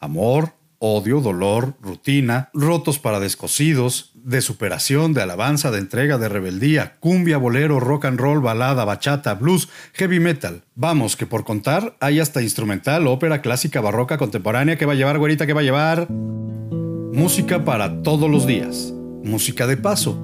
Amor, 0.00 0.52
odio, 0.78 1.20
dolor, 1.20 1.74
rutina, 1.80 2.50
rotos 2.52 2.98
para 2.98 3.20
descosidos, 3.20 4.12
de 4.14 4.42
superación, 4.42 5.14
de 5.14 5.22
alabanza, 5.22 5.70
de 5.70 5.78
entrega, 5.78 6.18
de 6.18 6.28
rebeldía, 6.28 6.96
cumbia, 7.00 7.38
bolero, 7.38 7.80
rock 7.80 8.04
and 8.04 8.20
roll, 8.20 8.40
balada, 8.40 8.84
bachata, 8.84 9.34
blues, 9.34 9.68
heavy 9.94 10.20
metal. 10.20 10.62
Vamos, 10.74 11.16
que 11.16 11.26
por 11.26 11.44
contar 11.44 11.96
hay 12.00 12.20
hasta 12.20 12.42
instrumental, 12.42 13.06
ópera, 13.06 13.40
clásica, 13.40 13.80
barroca, 13.80 14.18
contemporánea, 14.18 14.76
que 14.76 14.86
va 14.86 14.92
a 14.92 14.96
llevar, 14.96 15.18
güerita, 15.18 15.46
que 15.46 15.54
va 15.54 15.60
a 15.60 15.64
llevar. 15.64 16.10
Música 16.10 17.64
para 17.64 18.02
todos 18.02 18.30
los 18.30 18.46
días. 18.46 18.92
Música 19.24 19.66
de 19.66 19.76
paso. 19.76 20.14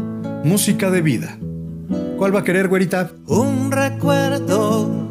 Música 0.44 0.90
de 0.90 1.00
vida. 1.00 1.38
¿Cuál 2.18 2.34
va 2.34 2.40
a 2.40 2.44
querer, 2.44 2.68
güerita? 2.68 3.10
Un 3.26 3.72
recuerdo 3.72 5.03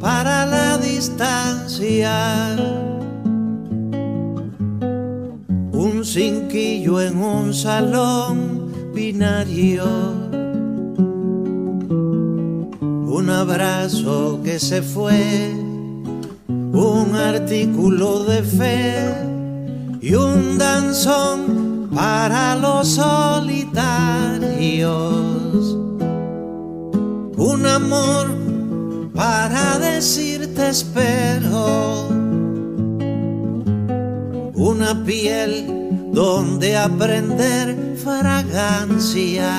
Un 5.74 6.06
cinquillo 6.06 7.02
en 7.02 7.18
un 7.18 7.54
salón 7.54 8.72
binario. 8.94 9.84
Un 13.20 13.30
abrazo 13.30 14.40
que 14.44 14.60
se 14.60 14.82
fue. 14.82 15.54
un 16.48 17.16
artículo 17.16 18.24
de 18.24 18.42
fe 18.42 18.96
y 20.02 20.16
un 20.16 20.58
danzón 20.58 21.90
para 21.94 22.56
los 22.56 22.88
solitarios. 22.88 23.68
Un 27.38 27.66
amor 27.66 28.43
para 29.14 29.78
decirte 29.80 30.70
espero. 30.70 32.10
Una 34.56 35.04
piel 35.06 36.10
donde 36.12 36.78
aprender 36.78 37.98
fragancia. 38.04 39.52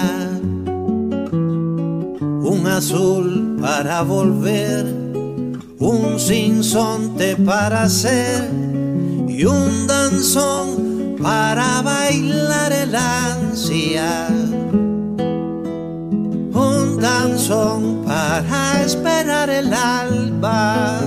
Un 1.33 2.67
azul 2.67 3.57
para 3.61 4.03
volver. 4.03 4.87
Un 5.79 6.19
sinsonte 6.19 7.37
para 7.37 7.83
hacer. 7.85 8.51
Y 9.29 9.45
un 9.45 9.87
danzón 9.87 11.17
para 11.21 11.83
bailar 11.83 12.73
el 12.73 12.95
ansia 12.95 14.29
danzón 17.05 18.03
para 18.07 18.81
esperar 18.83 19.51
el 19.51 19.75
alba, 19.75 21.03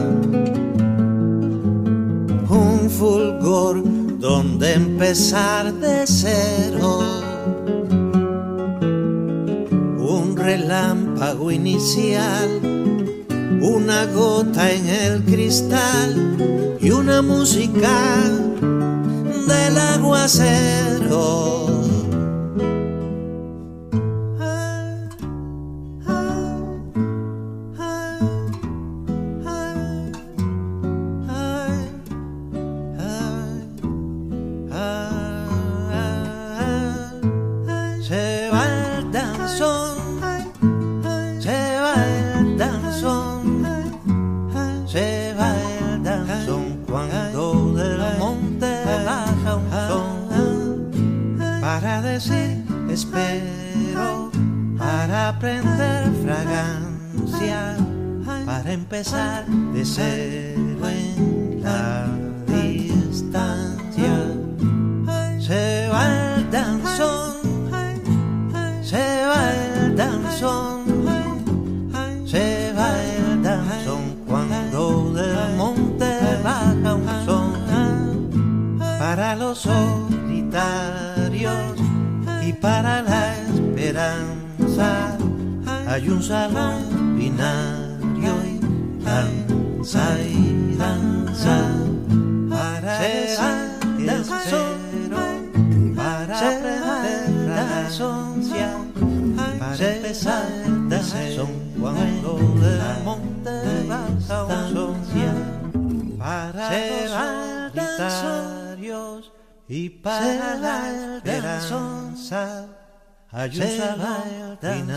un 2.49 2.88
fulgor 2.88 3.81
donde 4.19 4.73
empezar 4.73 5.73
de 5.73 6.05
cero, 6.05 6.99
un 9.97 10.38
relámpago 10.38 11.49
inicial, 11.49 12.49
una 13.60 14.05
gota 14.05 14.71
en 14.71 14.88
el 14.88 15.23
cristal 15.23 16.77
y 16.79 16.91
una 16.91 17.23
música 17.23 17.97
del 19.47 19.77
aguacero. 19.95 21.87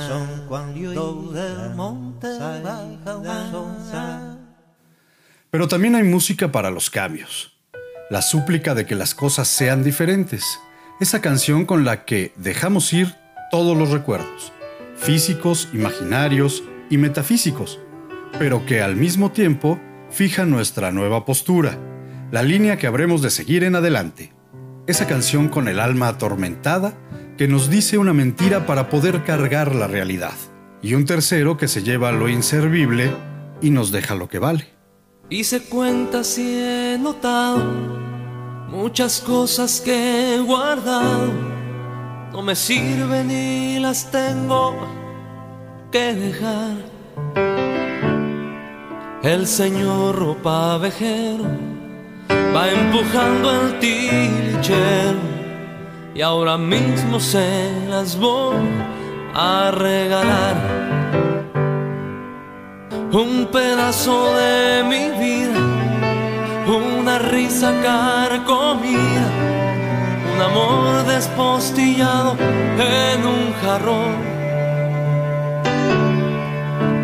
Son 0.08 0.46
cuando 0.48 1.32
del 1.32 1.74
monte 1.74 2.28
baja. 2.62 4.36
Pero 5.50 5.68
también 5.68 5.94
hay 5.96 6.04
música 6.04 6.52
para 6.52 6.70
los 6.70 6.90
cambios. 6.90 7.52
La 8.08 8.22
súplica 8.22 8.74
de 8.74 8.86
que 8.86 8.94
las 8.94 9.14
cosas 9.14 9.48
sean 9.48 9.82
diferentes. 9.82 10.58
Esa 11.00 11.20
canción 11.20 11.64
con 11.66 11.84
la 11.84 12.04
que 12.04 12.32
dejamos 12.36 12.92
ir 12.92 13.14
todos 13.50 13.76
los 13.76 13.90
recuerdos, 13.90 14.52
físicos, 14.96 15.68
imaginarios 15.72 16.62
y 16.88 16.98
metafísicos, 16.98 17.80
pero 18.38 18.64
que 18.66 18.80
al 18.82 18.96
mismo 18.96 19.32
tiempo 19.32 19.80
fija 20.10 20.44
nuestra 20.44 20.92
nueva 20.92 21.24
postura, 21.24 21.78
la 22.30 22.42
línea 22.42 22.76
que 22.76 22.86
habremos 22.86 23.22
de 23.22 23.30
seguir 23.30 23.64
en 23.64 23.76
adelante. 23.76 24.32
Esa 24.86 25.06
canción 25.06 25.48
con 25.48 25.68
el 25.68 25.78
alma 25.78 26.08
atormentada 26.08 26.94
que 27.36 27.48
nos 27.48 27.70
dice 27.70 27.98
una 27.98 28.12
mentira 28.12 28.66
para 28.66 28.88
poder 28.88 29.24
cargar 29.24 29.74
la 29.74 29.86
realidad. 29.86 30.34
Y 30.82 30.94
un 30.94 31.04
tercero 31.04 31.56
que 31.56 31.68
se 31.68 31.82
lleva 31.82 32.12
lo 32.12 32.28
inservible 32.28 33.12
y 33.60 33.70
nos 33.70 33.92
deja 33.92 34.14
lo 34.14 34.28
que 34.28 34.38
vale. 34.38 34.66
Hice 35.28 35.62
cuentas 35.62 36.38
y 36.38 36.60
he 36.60 36.98
notado 37.00 37.62
muchas 38.68 39.20
cosas 39.20 39.80
que 39.80 40.34
he 40.34 40.38
guardado. 40.40 41.32
No 42.32 42.42
me 42.42 42.56
sirven 42.56 43.30
y 43.30 43.78
las 43.78 44.10
tengo 44.10 44.76
que 45.92 46.14
dejar. 46.14 46.76
El 49.22 49.46
señor 49.46 50.16
ropa 50.16 50.78
vejero 50.78 51.79
va 52.54 52.68
empujando 52.68 53.50
el 53.50 53.78
tilichero 53.78 55.18
y 56.14 56.22
ahora 56.22 56.58
mismo 56.58 57.20
se 57.20 57.70
las 57.88 58.18
voy 58.18 58.56
a 59.34 59.70
regalar. 59.70 60.56
Un 63.12 63.48
pedazo 63.50 64.34
de 64.36 64.84
mi 64.84 65.10
vida, 65.18 65.60
una 66.66 67.18
risa 67.18 67.72
carcomida, 67.82 69.28
un 70.34 70.42
amor 70.42 71.06
despostillado 71.06 72.36
en 72.78 73.26
un 73.26 73.52
jarrón, 73.62 74.14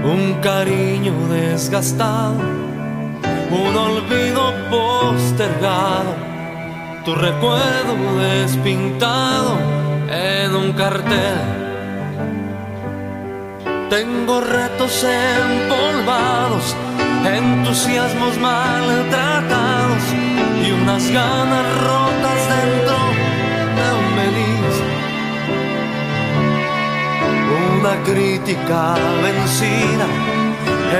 un 0.04 0.34
cariño 0.40 1.12
desgastado, 1.28 2.38
un 3.50 3.76
olvido 3.76 4.55
postergado, 4.70 6.14
tu 7.04 7.14
recuerdo 7.14 8.18
despintado 8.18 9.58
en 10.10 10.54
un 10.54 10.72
cartel. 10.72 11.38
Tengo 13.90 14.40
retos 14.40 15.04
empolvados, 15.04 16.74
entusiasmos 17.24 18.36
maltratados 18.38 20.02
y 20.66 20.72
unas 20.72 21.08
ganas 21.10 21.66
rotas 21.82 22.40
dentro 22.54 22.98
de 23.76 23.86
un 24.00 24.06
melis. 24.16 24.76
Una 27.78 27.94
crítica 28.02 28.96
vencida 29.22 30.06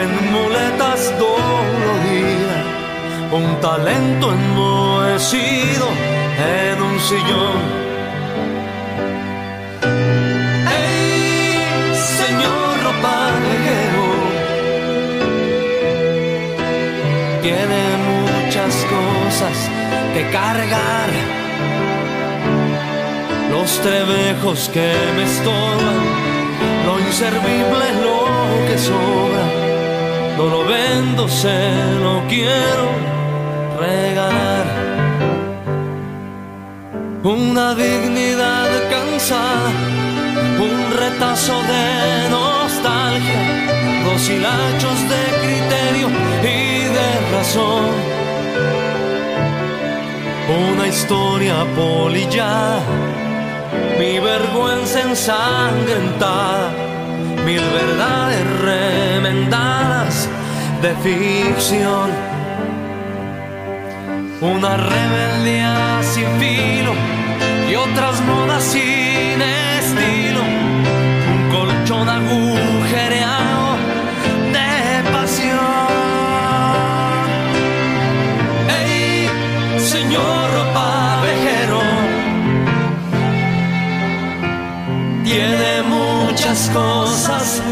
en 0.01 0.11
muletas 0.33 1.13
doloridas, 1.19 2.46
un 3.33 3.61
talento 3.61 4.33
enmohecido 4.33 5.87
en 6.39 6.83
un 6.83 7.01
sillón. 7.01 7.61
¡Ey, 10.71 11.95
señor 11.95 12.71
ropavejero! 12.85 14.07
Tiene 17.43 17.83
muchas 18.13 18.75
cosas 18.95 19.71
que 20.15 20.31
cargar. 20.31 21.11
Los 23.51 23.81
trebejos 23.81 24.71
que 24.73 24.93
me 25.17 25.25
estorban, 25.25 26.01
lo 26.87 27.01
inservible 27.01 27.85
es 27.91 27.97
lo 28.07 28.69
que 28.69 28.79
sobra. 28.79 29.47
no 30.37 30.45
lo 30.45 30.65
vendo, 30.67 31.29
se 31.29 31.73
lo 32.03 32.23
quiero 32.29 33.16
regalar. 33.77 34.67
Una 37.23 37.75
dignidad 37.75 38.69
cansada, 38.91 39.71
un 40.69 40.97
retazo 40.97 41.55
de 41.73 42.29
nostalgia, 42.31 43.41
dos 44.05 44.29
hilachos 44.29 44.99
de 45.13 45.23
criterio 45.43 46.09
y 46.43 46.85
de 46.97 47.11
razón. 47.37 47.91
Una 50.71 50.87
historia 50.87 51.57
polilla, 51.75 52.79
mi 53.99 54.21
vergüenza 54.21 55.01
ensangrentada, 55.01 56.71
mil 57.45 57.63
verdades 57.81 58.43
remendadas 58.61 60.29
de 60.83 60.95
ficción. 61.03 62.26
Una 64.41 64.77
rebeldía 64.77 66.01
sin 66.03 66.27
filo 66.39 66.93
y 67.71 67.75
otras 67.75 68.21
modas 68.21 68.63
sin 68.63 69.41
estilo. 69.41 70.43
Un 71.33 71.51
colchón 71.51 72.07
agujereado 72.09 73.77
de 74.53 75.11
pasión. 75.11 75.59
¡Ey, 78.69 79.29
señor 79.79 80.53
ropavejero! 80.55 81.81
Tiene 85.25 85.83
muchas 85.83 86.71
cosas 86.75 87.63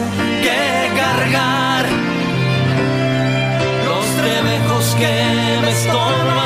que 0.43 0.91
cargar. 0.97 1.85
Los 3.85 4.07
trebejos 4.23 4.85
que 4.99 5.15
me 5.63 5.71
estorban, 5.71 6.44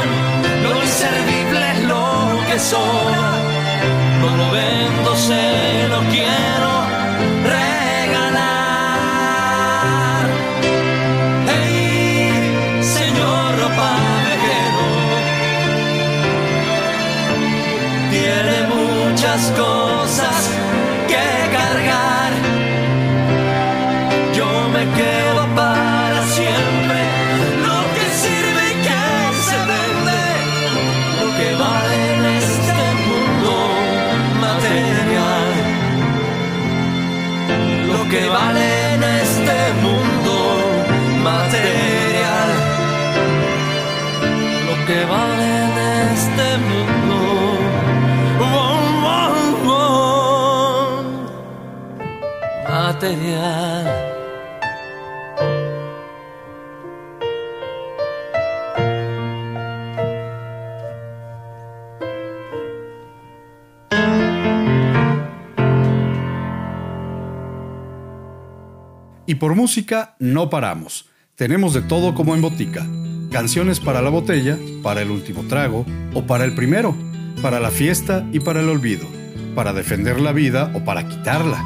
No 2.58 4.36
lo 4.36 4.50
vendo, 4.50 5.14
se 5.14 5.86
lo 5.88 6.00
quiero 6.10 6.70
regalar. 7.44 8.58
¡Ey, 11.46 12.82
señor 12.82 13.60
ropavejero! 13.60 14.86
Tiene 18.10 18.56
muchas 18.74 19.52
cosas 19.56 19.87
Y 69.26 69.34
por 69.36 69.54
música 69.54 70.16
no 70.18 70.50
paramos. 70.50 71.08
Tenemos 71.36 71.74
de 71.74 71.82
todo 71.82 72.14
como 72.14 72.34
en 72.34 72.42
botica. 72.42 72.84
Canciones 73.30 73.78
para 73.78 74.02
la 74.02 74.10
botella, 74.10 74.58
para 74.82 75.02
el 75.02 75.12
último 75.12 75.46
trago 75.46 75.86
o 76.14 76.26
para 76.26 76.44
el 76.44 76.54
primero, 76.56 76.96
para 77.42 77.60
la 77.60 77.70
fiesta 77.70 78.26
y 78.32 78.40
para 78.40 78.60
el 78.60 78.68
olvido, 78.68 79.06
para 79.54 79.72
defender 79.72 80.18
la 80.20 80.32
vida 80.32 80.72
o 80.74 80.84
para 80.84 81.06
quitarla. 81.06 81.62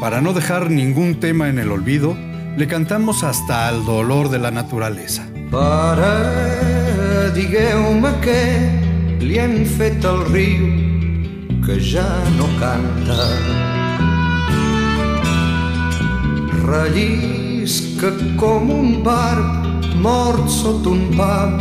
Para 0.00 0.22
no 0.22 0.32
dejar 0.32 0.70
ningún 0.70 1.20
tema 1.20 1.50
en 1.50 1.58
el 1.58 1.70
olvido, 1.70 2.16
le 2.56 2.66
cantamos 2.66 3.22
hasta 3.22 3.68
al 3.68 3.84
dolor 3.84 4.30
de 4.30 4.38
la 4.38 4.50
naturalesa. 4.50 5.28
Pare, 5.50 7.30
digueu-me 7.36 8.14
què 8.24 9.20
li 9.20 9.36
han 9.38 9.58
fet 9.68 10.04
al 10.08 10.24
riu 10.32 10.64
que 11.66 11.76
ja 11.84 12.08
no 12.38 12.48
canta. 12.56 13.28
Rellisca 16.64 18.14
com 18.40 18.72
un 18.72 19.02
barb 19.04 19.60
mort 20.00 20.48
sota 20.48 20.96
un 20.96 21.10
pam 21.12 21.58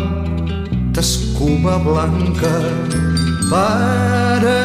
d'escuma 0.96 1.76
blanca. 1.84 2.56
Pare, 3.52 4.60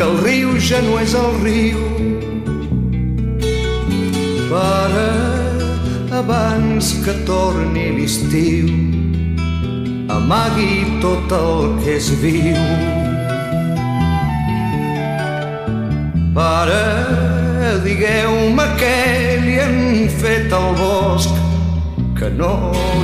que 0.00 0.06
el 0.06 0.18
riu 0.24 0.52
ja 0.56 0.78
no 0.80 0.94
és 0.96 1.12
el 1.12 1.34
riu. 1.42 1.80
Pare, 4.48 5.08
abans 6.16 6.92
que 7.04 7.12
torni 7.28 7.82
l'estiu, 7.98 8.70
amagui 10.14 10.86
tot 11.02 11.34
el 11.36 11.76
que 11.82 11.98
és 11.98 12.08
viu. 12.22 12.62
Pare, 16.38 16.80
digueu-me 17.84 18.66
què 18.80 19.00
li 19.42 19.58
han 19.66 20.08
fet 20.22 20.54
al 20.60 20.70
bosc, 20.80 21.34
que 22.16 22.32
no 22.38 22.54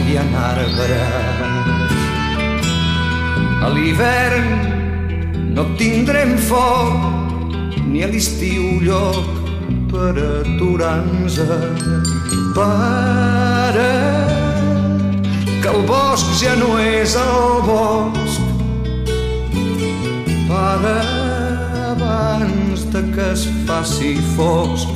hi 0.06 0.16
ha 0.16 0.24
arbres. 0.46 1.44
A 3.60 3.74
l'hivern 3.76 4.75
no 5.56 5.64
tindrem 5.80 6.34
foc, 6.36 7.76
ni 7.88 8.02
a 8.04 8.08
l'estiu 8.12 8.76
lloc 8.84 9.24
per 9.88 10.12
aturar-nos. 10.12 11.38
Pare, 12.56 13.94
que 15.62 15.70
el 15.72 15.80
bosc 15.88 16.34
ja 16.42 16.52
no 16.60 16.76
és 16.82 17.16
el 17.22 17.64
bosc. 17.64 18.40
Pare, 20.50 20.98
abans 21.88 22.84
de 22.92 23.02
que 23.14 23.30
es 23.32 23.48
faci 23.64 24.12
fosc, 24.36 24.92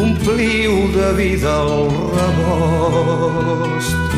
ompliu 0.00 0.88
de 0.96 1.12
vida 1.20 1.52
el 1.66 1.92
rebost. 2.16 4.08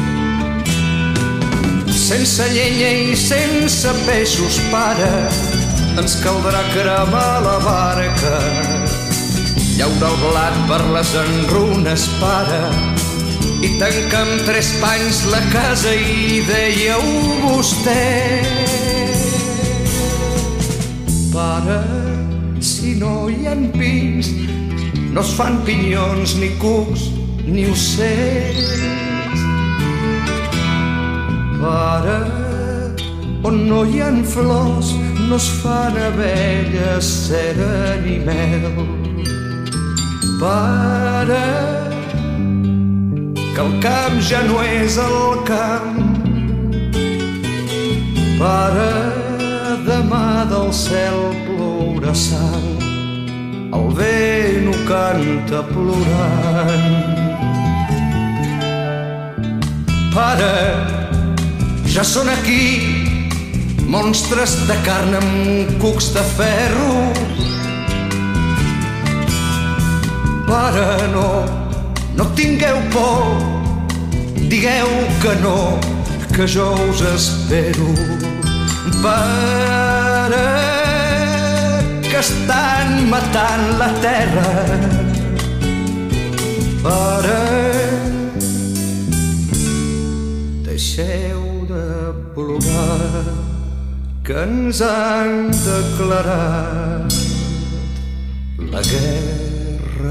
Sense 2.10 2.42
llenya 2.50 2.88
i 2.90 3.12
sense 3.14 3.90
peixos, 4.02 4.56
pare, 4.72 5.06
ens 6.00 6.16
caldrà 6.24 6.64
cremar 6.72 7.36
la 7.44 7.52
barca. 7.62 8.32
Llaura 9.76 10.08
el 10.08 10.16
blat 10.18 10.56
per 10.66 10.80
les 10.90 11.12
enrunes, 11.20 12.08
pare, 12.18 12.58
i 13.62 13.70
tancar 13.78 14.24
amb 14.24 14.42
tres 14.48 14.72
panys 14.82 15.20
la 15.30 15.38
casa 15.52 15.94
i 15.94 16.40
dèieu 16.50 17.06
vostè. 17.44 18.02
Pare, 21.30 21.78
si 22.58 22.96
no 22.98 23.28
hi 23.30 23.46
ha 23.46 23.54
pins, 23.78 24.32
no 25.14 25.22
es 25.22 25.30
fan 25.38 25.62
pinyons, 25.62 26.34
ni 26.42 26.50
cucs, 26.58 27.06
ni 27.46 27.70
ocells. 27.70 28.99
Pare, 31.60 32.20
on 33.44 33.56
no 33.68 33.82
hi 33.84 33.98
ha 34.00 34.10
flors, 34.24 34.94
no 35.28 35.36
es 35.36 35.48
fan 35.60 35.96
abelles, 35.96 37.04
cera 37.28 37.96
ni 38.00 38.16
mel. 38.18 38.64
Pare, 40.40 41.42
que 43.54 43.60
el 43.60 43.74
camp 43.84 44.16
ja 44.28 44.40
no 44.48 44.62
és 44.64 44.96
el 44.96 45.44
camp. 45.50 45.98
Pare, 48.38 48.94
demà 49.84 50.46
del 50.48 50.72
cel 50.72 51.20
plourà 51.44 52.14
sang, 52.14 52.70
el 53.76 53.92
vent 54.00 54.70
ho 54.72 54.78
canta 54.88 55.60
plorant. 55.74 56.88
Pare, 60.16 60.99
ja 62.00 62.04
són 62.08 62.30
aquí 62.32 63.84
monstres 63.92 64.54
de 64.64 64.76
carn 64.86 65.18
amb 65.18 65.72
cucs 65.82 66.06
de 66.14 66.22
ferro. 66.30 66.92
Pare, 70.46 70.86
no, 71.12 71.24
no 72.16 72.26
tingueu 72.38 72.78
por, 72.94 73.26
digueu 74.54 74.88
que 75.20 75.34
no, 75.42 75.58
que 76.32 76.46
jo 76.48 76.70
us 76.86 77.02
espero 77.10 77.90
per 79.02 80.40
que 82.08 82.18
estan 82.22 82.96
matant 83.12 83.66
la 83.82 83.90
terra 84.06 84.48
Pare, 86.80 87.38
deixeu 90.64 91.39
plorar 92.40 93.24
que 94.24 94.36
ens 94.44 94.80
han 94.80 95.50
declarat 95.50 97.12
la 98.72 98.82
guerra. 98.92 100.10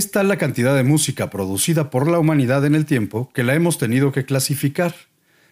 Es 0.00 0.14
la 0.14 0.38
cantidad 0.38 0.74
de 0.74 0.82
música 0.82 1.28
producida 1.28 1.90
por 1.90 2.08
la 2.10 2.18
humanidad 2.18 2.64
en 2.64 2.74
el 2.74 2.86
tiempo 2.86 3.30
que 3.34 3.42
la 3.42 3.54
hemos 3.54 3.76
tenido 3.76 4.12
que 4.12 4.24
clasificar, 4.24 4.94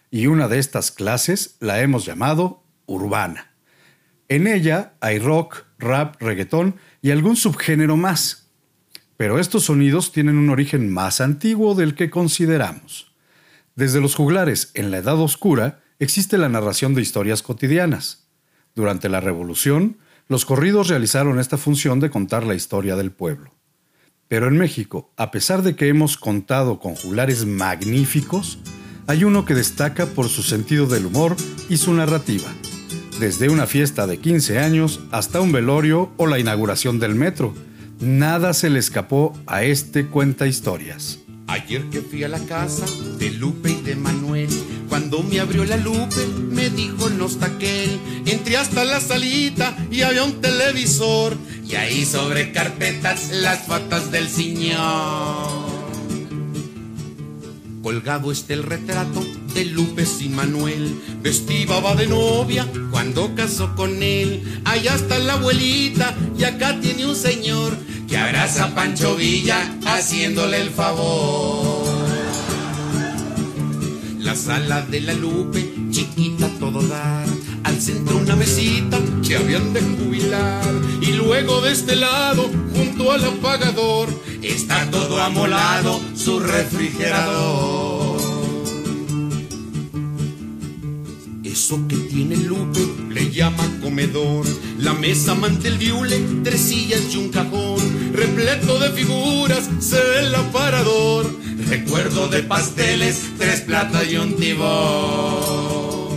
y 0.09 0.25
una 0.25 0.47
de 0.47 0.57
estas 0.57 0.89
clases 0.89 1.55
la 1.59 1.81
hemos 1.81 2.03
llamado 2.03 2.63
urbana. 2.87 3.51
En 4.27 4.47
ella 4.47 4.93
hay 5.01 5.19
rock, 5.19 5.65
rap, 5.77 6.19
reggaetón 6.19 6.77
y 6.99 7.11
algún 7.11 7.35
subgénero 7.35 7.95
más. 7.95 8.49
Pero 9.17 9.37
estos 9.37 9.65
sonidos 9.65 10.11
tienen 10.11 10.39
un 10.39 10.49
origen 10.49 10.91
más 10.91 11.21
antiguo 11.21 11.75
del 11.75 11.93
que 11.93 12.09
consideramos. 12.09 13.13
Desde 13.75 14.01
los 14.01 14.15
juglares 14.15 14.71
en 14.73 14.89
la 14.89 14.97
Edad 14.97 15.19
Oscura 15.19 15.83
existe 15.99 16.39
la 16.39 16.49
narración 16.49 16.95
de 16.95 17.03
historias 17.03 17.43
cotidianas. 17.43 18.31
Durante 18.73 19.09
la 19.09 19.19
Revolución, 19.19 19.99
los 20.27 20.43
corridos 20.45 20.87
realizaron 20.87 21.39
esta 21.39 21.57
función 21.57 21.99
de 21.99 22.09
contar 22.09 22.47
la 22.47 22.55
historia 22.55 22.95
del 22.95 23.11
pueblo. 23.11 23.58
Pero 24.29 24.47
en 24.47 24.57
México, 24.57 25.11
a 25.17 25.31
pesar 25.31 25.63
de 25.63 25.75
que 25.75 25.87
hemos 25.87 26.15
contado 26.15 26.79
con 26.79 26.93
juglares 26.95 27.45
magníficos, 27.47 28.59
hay 29.07 29.23
uno 29.23 29.43
que 29.43 29.55
destaca 29.55 30.05
por 30.05 30.29
su 30.29 30.43
sentido 30.43 30.85
del 30.85 31.07
humor 31.07 31.35
y 31.67 31.77
su 31.77 31.91
narrativa. 31.95 32.47
Desde 33.19 33.49
una 33.49 33.65
fiesta 33.65 34.05
de 34.05 34.19
15 34.19 34.59
años 34.59 34.99
hasta 35.09 35.41
un 35.41 35.51
velorio 35.51 36.11
o 36.17 36.27
la 36.27 36.37
inauguración 36.37 36.99
del 36.99 37.15
metro, 37.15 37.55
nada 37.99 38.53
se 38.53 38.69
le 38.69 38.77
escapó 38.77 39.33
a 39.47 39.63
este 39.63 40.05
cuenta 40.05 40.45
historias. 40.45 41.19
Ayer 41.47 41.81
que 41.89 42.01
fui 42.01 42.23
a 42.23 42.27
la 42.27 42.39
casa 42.45 42.85
de 43.17 43.31
Lupe 43.31 43.71
y 43.71 43.81
de 43.81 43.95
Manuel, 43.95 44.49
cuando 44.89 45.23
me 45.23 45.39
abrió 45.39 45.63
la 45.63 45.77
Lupe, 45.77 46.25
me 46.49 46.69
dijo 46.69 47.09
no 47.09 47.27
está 47.27 47.45
aquel. 47.45 47.99
Entré 48.25 48.57
hasta 48.57 48.83
la 48.83 48.99
salita 48.99 49.77
y 49.91 50.01
había 50.01 50.23
un 50.23 50.41
televisor, 50.41 51.37
y 51.65 51.75
ahí 51.75 52.05
sobre 52.05 52.51
carpetas 52.51 53.29
las 53.31 53.65
fotos 53.65 54.11
del 54.11 54.27
señor. 54.27 55.69
Colgado 57.81 58.31
está 58.31 58.53
el 58.53 58.63
retrato 58.63 59.25
de 59.53 59.65
Lupe 59.65 60.03
y 60.19 60.29
Manuel. 60.29 60.93
Vestida 61.21 61.79
va 61.79 61.95
de 61.95 62.07
novia 62.07 62.67
cuando 62.91 63.33
casó 63.35 63.75
con 63.75 64.03
él. 64.03 64.61
Allá 64.65 64.95
está 64.95 65.17
la 65.17 65.33
abuelita 65.33 66.13
y 66.37 66.43
acá 66.43 66.79
tiene 66.81 67.05
un 67.05 67.15
señor 67.15 67.77
que 68.07 68.17
abraza 68.17 68.75
Pancho 68.75 69.15
Villa 69.15 69.77
haciéndole 69.85 70.61
el 70.61 70.69
favor. 70.71 71.88
La 74.19 74.35
sala 74.35 74.81
de 74.81 74.99
la 74.99 75.13
Lupe, 75.13 75.73
chiquita 75.91 76.49
todo 76.59 76.81
dar. 76.81 77.25
Al 77.63 77.81
centro 77.81 78.17
una 78.17 78.35
mesita 78.35 78.99
que 79.25 79.37
habían 79.37 79.73
de 79.73 79.81
jubilar. 79.81 80.65
Y 81.01 81.13
luego 81.13 81.61
de 81.61 81.71
este 81.71 81.95
lado, 81.95 82.49
junto 82.75 83.13
al 83.13 83.23
apagador, 83.23 84.09
está 84.41 84.91
todo 84.91 85.21
amolado 85.21 86.01
su 86.15 86.41
refrigerador. 86.41 88.19
Eso 91.45 91.87
que 91.87 91.95
tiene 91.95 92.35
Lupe 92.35 92.81
le 93.09 93.31
llama 93.31 93.63
comedor. 93.81 94.45
La 94.79 94.93
mesa 94.93 95.33
mantel 95.33 95.79
diule, 95.79 96.21
tres 96.43 96.59
sillas 96.59 97.01
y 97.13 97.17
un 97.17 97.29
cajón. 97.29 98.11
Repleto 98.13 98.79
de 98.79 98.89
figuras, 98.91 99.69
se 99.79 99.97
el 100.19 100.35
aparador. 100.35 101.48
Recuerdo 101.69 102.27
de 102.29 102.41
pasteles, 102.41 103.21
tres 103.37 103.61
platas 103.61 104.11
y 104.11 104.17
un 104.17 104.35
tibón. 104.37 106.09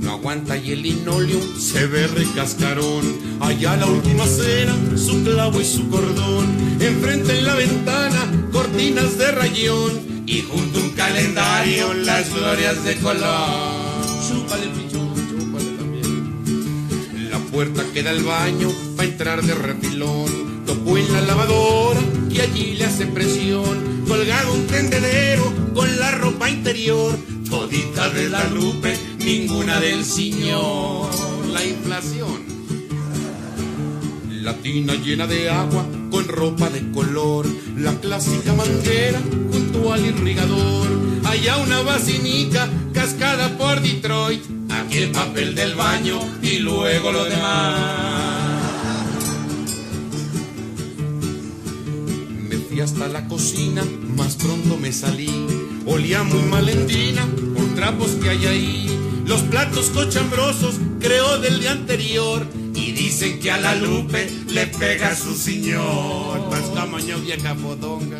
No 0.00 0.12
aguanta 0.12 0.56
y 0.56 0.72
el 0.72 0.82
linóleo 0.82 1.38
se 1.58 1.86
ve 1.86 2.06
recascarón. 2.06 3.04
Allá 3.40 3.76
la 3.76 3.84
última 3.84 4.24
cena, 4.24 4.74
su 4.96 5.22
clavo 5.22 5.60
y 5.60 5.66
su 5.66 5.90
cordón. 5.90 6.46
Enfrente 6.80 7.38
en 7.38 7.44
la 7.44 7.56
ventana, 7.56 8.48
cortinas 8.52 9.18
de 9.18 9.30
rayón. 9.32 10.24
Y 10.26 10.40
junto 10.40 10.80
un 10.80 10.90
calendario, 10.92 11.92
las 11.92 12.32
glorias 12.32 12.82
de 12.86 12.96
color. 12.96 13.84
Chúpale 14.26 14.66
pichón, 14.68 15.14
chúpale 15.28 15.70
también. 15.76 17.30
La 17.30 17.38
puerta 17.38 17.84
que 17.92 18.02
da 18.02 18.12
al 18.12 18.22
baño 18.22 18.72
a 18.96 19.04
entrar 19.04 19.42
de 19.42 19.54
refilón. 19.54 20.53
Tocó 20.66 20.98
en 20.98 21.12
la 21.12 21.20
lavadora 21.20 22.00
y 22.30 22.40
allí 22.40 22.74
le 22.74 22.84
hace 22.84 23.06
presión. 23.06 24.04
Colgado 24.06 24.52
un 24.52 24.66
tendedero 24.66 25.52
con 25.74 25.98
la 25.98 26.10
ropa 26.12 26.50
interior. 26.50 27.16
Todita 27.48 28.08
de 28.10 28.28
la 28.28 28.44
lupe, 28.48 28.98
ninguna 29.18 29.80
del 29.80 30.04
señor. 30.04 31.10
La 31.52 31.64
inflación. 31.64 32.54
La 34.42 34.54
tina 34.54 34.94
llena 34.94 35.26
de 35.26 35.48
agua 35.48 35.86
con 36.10 36.28
ropa 36.28 36.68
de 36.68 36.90
color. 36.92 37.46
La 37.78 37.92
clásica 38.00 38.52
manguera 38.52 39.20
junto 39.50 39.92
al 39.92 40.04
irrigador. 40.04 40.86
Allá 41.24 41.56
una 41.58 41.82
vacinica 41.82 42.68
cascada 42.92 43.56
por 43.56 43.80
Detroit. 43.80 44.42
Aquí 44.70 44.98
el 44.98 45.12
papel 45.12 45.54
del 45.54 45.74
baño 45.74 46.20
y 46.42 46.58
luego 46.58 47.12
lo 47.12 47.24
demás. 47.24 48.23
Me 52.74 52.80
fui 52.80 52.92
hasta 52.92 53.06
la 53.06 53.28
cocina, 53.28 53.84
más 54.16 54.34
pronto 54.34 54.76
me 54.76 54.90
salí. 54.90 55.30
Olía 55.86 56.24
muy 56.24 56.42
malendina 56.42 57.24
por 57.54 57.72
trapos 57.76 58.08
que 58.20 58.30
hay 58.30 58.46
ahí. 58.46 59.22
Los 59.24 59.42
platos 59.42 59.90
cochambrosos, 59.90 60.80
creo 60.98 61.38
del 61.38 61.60
día 61.60 61.70
anterior. 61.70 62.44
Y 62.74 62.90
dicen 62.90 63.38
que 63.38 63.52
a 63.52 63.58
la 63.58 63.76
Lupe 63.76 64.28
le 64.48 64.66
pega 64.66 65.14
su 65.14 65.36
señor. 65.36 66.50
Pascamaño 66.50 67.20
vieja 67.20 67.54
fodonga. 67.54 68.18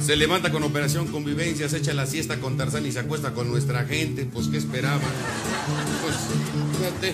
Se 0.00 0.16
levanta 0.16 0.50
con 0.50 0.62
operación 0.62 1.08
convivencia, 1.08 1.68
se 1.68 1.76
echa 1.76 1.92
la 1.92 2.06
siesta 2.06 2.40
con 2.40 2.56
Tarzán 2.56 2.86
y 2.86 2.92
se 2.92 3.00
acuesta 3.00 3.34
con 3.34 3.50
nuestra 3.50 3.84
gente. 3.84 4.24
Pues, 4.24 4.48
¿qué 4.48 4.56
esperaban? 4.56 5.02
Pues, 6.02 6.16
fíjate. 6.78 7.12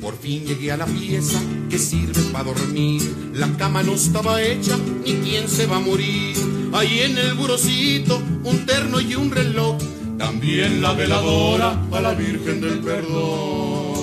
Por 0.00 0.18
fin 0.18 0.44
llegué 0.44 0.72
a 0.72 0.76
la 0.76 0.86
pieza 0.86 1.40
que 1.68 1.78
sirve 1.78 2.20
para 2.32 2.44
dormir. 2.44 3.02
La 3.34 3.48
cama 3.56 3.82
no 3.82 3.94
estaba 3.94 4.42
hecha, 4.42 4.76
ni 5.04 5.14
quién 5.14 5.48
se 5.48 5.66
va 5.66 5.76
a 5.76 5.80
morir. 5.80 6.36
Ahí 6.72 7.00
en 7.00 7.16
el 7.18 7.34
burocito, 7.34 8.20
un 8.44 8.66
terno 8.66 9.00
y 9.00 9.14
un 9.14 9.30
reloj. 9.30 9.76
También 10.18 10.80
la 10.80 10.92
veladora 10.92 11.80
a 11.92 12.00
la 12.00 12.14
Virgen 12.14 12.60
del 12.60 12.80
Perdón. 12.80 13.96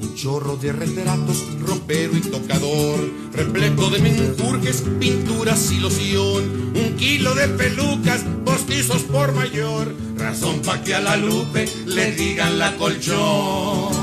Un 0.00 0.14
chorro 0.14 0.56
de 0.56 0.72
retratos, 0.72 1.44
ropero 1.60 2.16
y 2.16 2.20
tocador. 2.20 3.10
Repleto 3.32 3.90
de 3.90 3.98
menjurjes, 4.00 4.82
pinturas 4.98 5.72
y 5.72 5.80
loción. 5.80 6.72
Un 6.74 6.96
kilo 6.96 7.34
de 7.34 7.48
pelucas, 7.48 8.24
postizos 8.44 9.02
por 9.02 9.34
mayor. 9.34 9.94
Razón 10.16 10.60
pa' 10.60 10.82
que 10.82 10.94
a 10.94 11.00
la 11.00 11.16
Lupe 11.16 11.66
le 11.86 12.12
digan 12.12 12.58
la 12.58 12.76
colchón. 12.76 13.99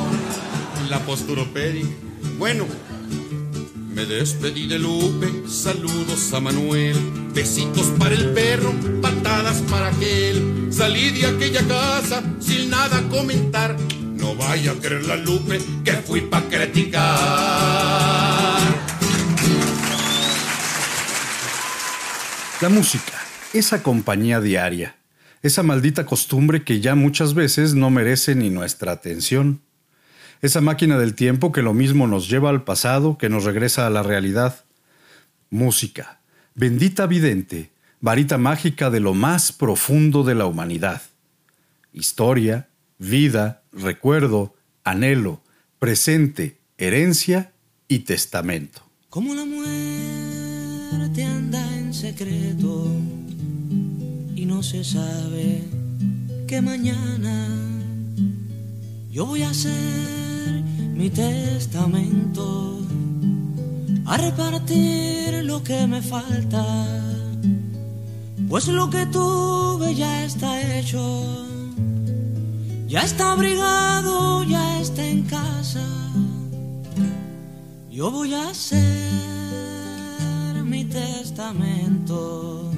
La 0.90 1.00
posturopédica. 1.00 1.88
Bueno, 2.38 2.66
me 3.94 4.06
despedí 4.06 4.68
de 4.68 4.80
Lupe, 4.80 5.28
saludos 5.48 6.34
a 6.34 6.40
Manuel, 6.40 6.96
besitos 7.34 7.88
para 8.00 8.16
el 8.16 8.30
perro, 8.30 8.74
patadas 9.02 9.58
para 9.70 9.88
aquel. 9.88 10.68
Salí 10.72 11.10
de 11.10 11.28
aquella 11.28 11.68
casa 11.68 12.24
sin 12.40 12.70
nada 12.70 13.02
comentar. 13.10 13.76
No 14.16 14.36
vaya 14.36 14.72
a 14.72 14.76
creer 14.76 15.06
la 15.06 15.18
Lupe 15.18 15.60
que 15.84 15.94
fui 15.94 16.22
pa' 16.22 16.44
criticar. 16.44 17.02
La 22.62 22.70
música 22.70 23.18
esa 23.54 23.82
compañía 23.82 24.42
diaria, 24.42 24.96
esa 25.42 25.64
maldita 25.64 26.06
costumbre 26.06 26.64
que 26.64 26.82
ya 26.82 26.96
muchas 26.96 27.34
veces 27.34 27.74
no 27.74 27.90
merece 27.90 28.36
ni 28.36 28.50
nuestra 28.50 28.92
atención, 28.92 29.62
esa 30.42 30.62
máquina 30.62 30.98
del 30.98 31.16
tiempo 31.16 31.52
que 31.52 31.62
lo 31.62 31.74
mismo 31.74 32.08
nos 32.08 32.30
lleva 32.30 32.50
al 32.50 32.64
pasado 32.64 33.18
que 33.18 33.30
nos 33.30 33.44
regresa 33.44 33.88
a 33.88 33.90
la 33.90 34.04
realidad. 34.04 34.64
Música, 35.50 36.20
bendita 36.56 37.08
vidente, 37.08 37.72
varita 38.02 38.38
mágica 38.38 38.90
de 38.90 39.00
lo 39.00 39.14
más 39.14 39.52
profundo 39.52 40.24
de 40.24 40.36
la 40.36 40.46
humanidad. 40.46 41.02
Historia, 41.94 42.70
vida, 43.00 43.64
recuerdo, 43.72 44.56
anhelo, 44.84 45.42
presente, 45.80 46.58
herencia 46.78 47.54
y 47.88 48.00
testamento. 48.00 48.84
Como 49.10 49.34
la 49.34 49.46
muerte 49.46 51.24
anda 51.24 51.78
en 51.78 51.94
secreto 51.94 52.88
y 54.36 54.46
no 54.46 54.62
se 54.62 54.84
sabe 54.84 55.64
que 56.48 56.62
mañana 56.62 57.48
yo 59.10 59.26
voy 59.26 59.42
a 59.42 59.50
hacer 59.50 60.27
mi 60.98 61.10
testamento, 61.12 62.80
a 64.08 64.18
repartir 64.18 65.44
lo 65.44 65.62
que 65.64 65.86
me 65.86 66.02
falta, 66.02 66.66
pues 68.50 68.68
lo 68.68 68.90
que 68.90 69.06
tuve 69.06 69.94
ya 69.94 70.26
está 70.26 70.50
hecho, 70.80 71.46
ya 72.88 73.02
está 73.02 73.34
abrigado, 73.34 74.44
ya 74.44 74.82
está 74.82 75.06
en 75.06 75.22
casa. 75.24 75.86
Yo 77.92 78.10
voy 78.10 78.34
a 78.34 78.50
hacer 78.50 78.84
mi 80.66 80.84
testamento 80.86 82.72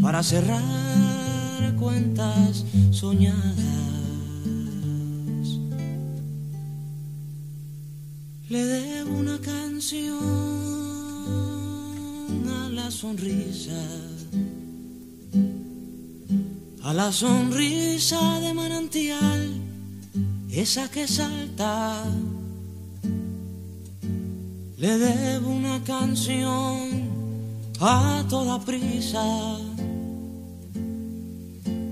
para 0.00 0.22
cerrar 0.22 1.74
cuentas 1.76 2.64
soñadas. 2.92 3.85
Le 8.48 8.64
debo 8.64 9.16
una 9.18 9.40
canción 9.40 10.14
a 12.48 12.68
la 12.68 12.92
sonrisa, 12.92 13.72
a 16.84 16.94
la 16.94 17.10
sonrisa 17.10 18.38
de 18.38 18.54
manantial, 18.54 19.52
esa 20.48 20.88
que 20.88 21.08
salta. 21.08 22.04
Le 24.78 24.96
debo 24.96 25.50
una 25.50 25.82
canción 25.82 27.10
a 27.80 28.24
toda 28.28 28.64
prisa 28.64 29.58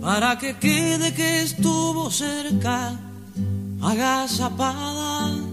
para 0.00 0.38
que 0.38 0.56
quede 0.58 1.12
que 1.14 1.42
estuvo 1.42 2.12
cerca, 2.12 2.96
agazapada. 3.82 5.43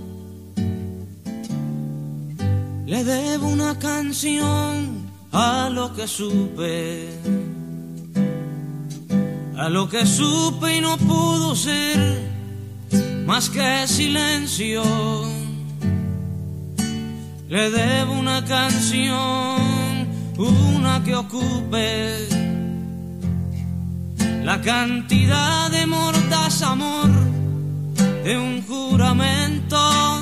Le 2.91 3.05
debo 3.05 3.47
una 3.47 3.79
canción 3.79 5.09
a 5.31 5.69
lo 5.69 5.93
que 5.95 6.05
supe, 6.09 7.07
a 9.57 9.69
lo 9.69 9.87
que 9.87 10.05
supe 10.05 10.75
y 10.75 10.81
no 10.81 10.97
pudo 10.97 11.55
ser 11.55 11.97
más 13.25 13.49
que 13.49 13.87
silencio. 13.87 14.83
Le 17.47 17.71
debo 17.71 18.11
una 18.11 18.43
canción, 18.43 19.55
una 20.37 21.01
que 21.05 21.15
ocupe 21.15 22.27
la 24.43 24.59
cantidad 24.59 25.71
de 25.71 25.85
mortas 25.85 26.61
amor 26.61 27.09
de 28.25 28.37
un 28.37 28.61
juramento. 28.67 30.20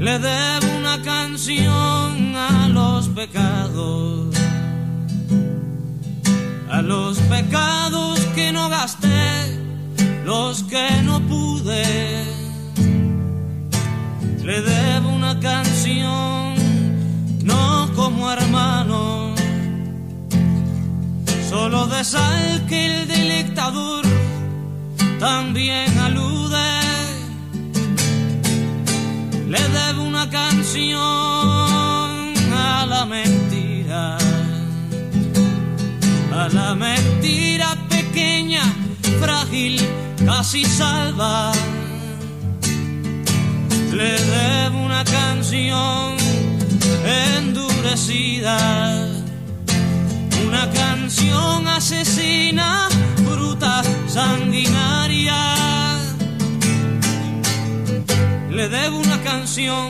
Le 0.00 0.18
debo 0.18 0.78
una 0.78 1.02
canción 1.02 2.34
a 2.34 2.68
los 2.68 3.08
pecados, 3.08 4.34
a 6.70 6.80
los 6.80 7.18
pecados 7.18 8.18
que 8.34 8.50
no 8.50 8.70
gasté, 8.70 9.58
los 10.24 10.62
que 10.62 11.02
no 11.02 11.20
pude. 11.20 12.24
Le 14.42 14.62
debo 14.62 15.10
una 15.10 15.38
canción, 15.38 16.54
no 17.44 17.90
como 17.94 18.32
hermano, 18.32 19.34
solo 21.50 21.86
de 21.88 22.04
sal 22.04 22.64
que 22.66 22.86
el 22.86 23.06
delectador 23.06 24.06
también 25.18 25.98
alude. 25.98 26.79
Una 30.20 30.28
canción 30.28 30.94
a 32.52 32.84
la 32.86 33.06
mentira, 33.06 34.18
a 36.30 36.48
la 36.52 36.74
mentira 36.74 37.74
pequeña, 37.88 38.62
frágil, 39.18 39.80
casi 40.26 40.62
salva. 40.66 41.52
Le 43.92 44.12
debo 44.34 44.84
una 44.84 45.04
canción 45.04 46.16
endurecida, 47.38 48.58
una 50.46 50.70
canción 50.70 51.66
asesina, 51.66 52.90
bruta, 53.24 53.82
sanguinaria. 54.06 55.79
Le 58.50 58.68
debo 58.68 58.98
una 58.98 59.22
canción 59.22 59.88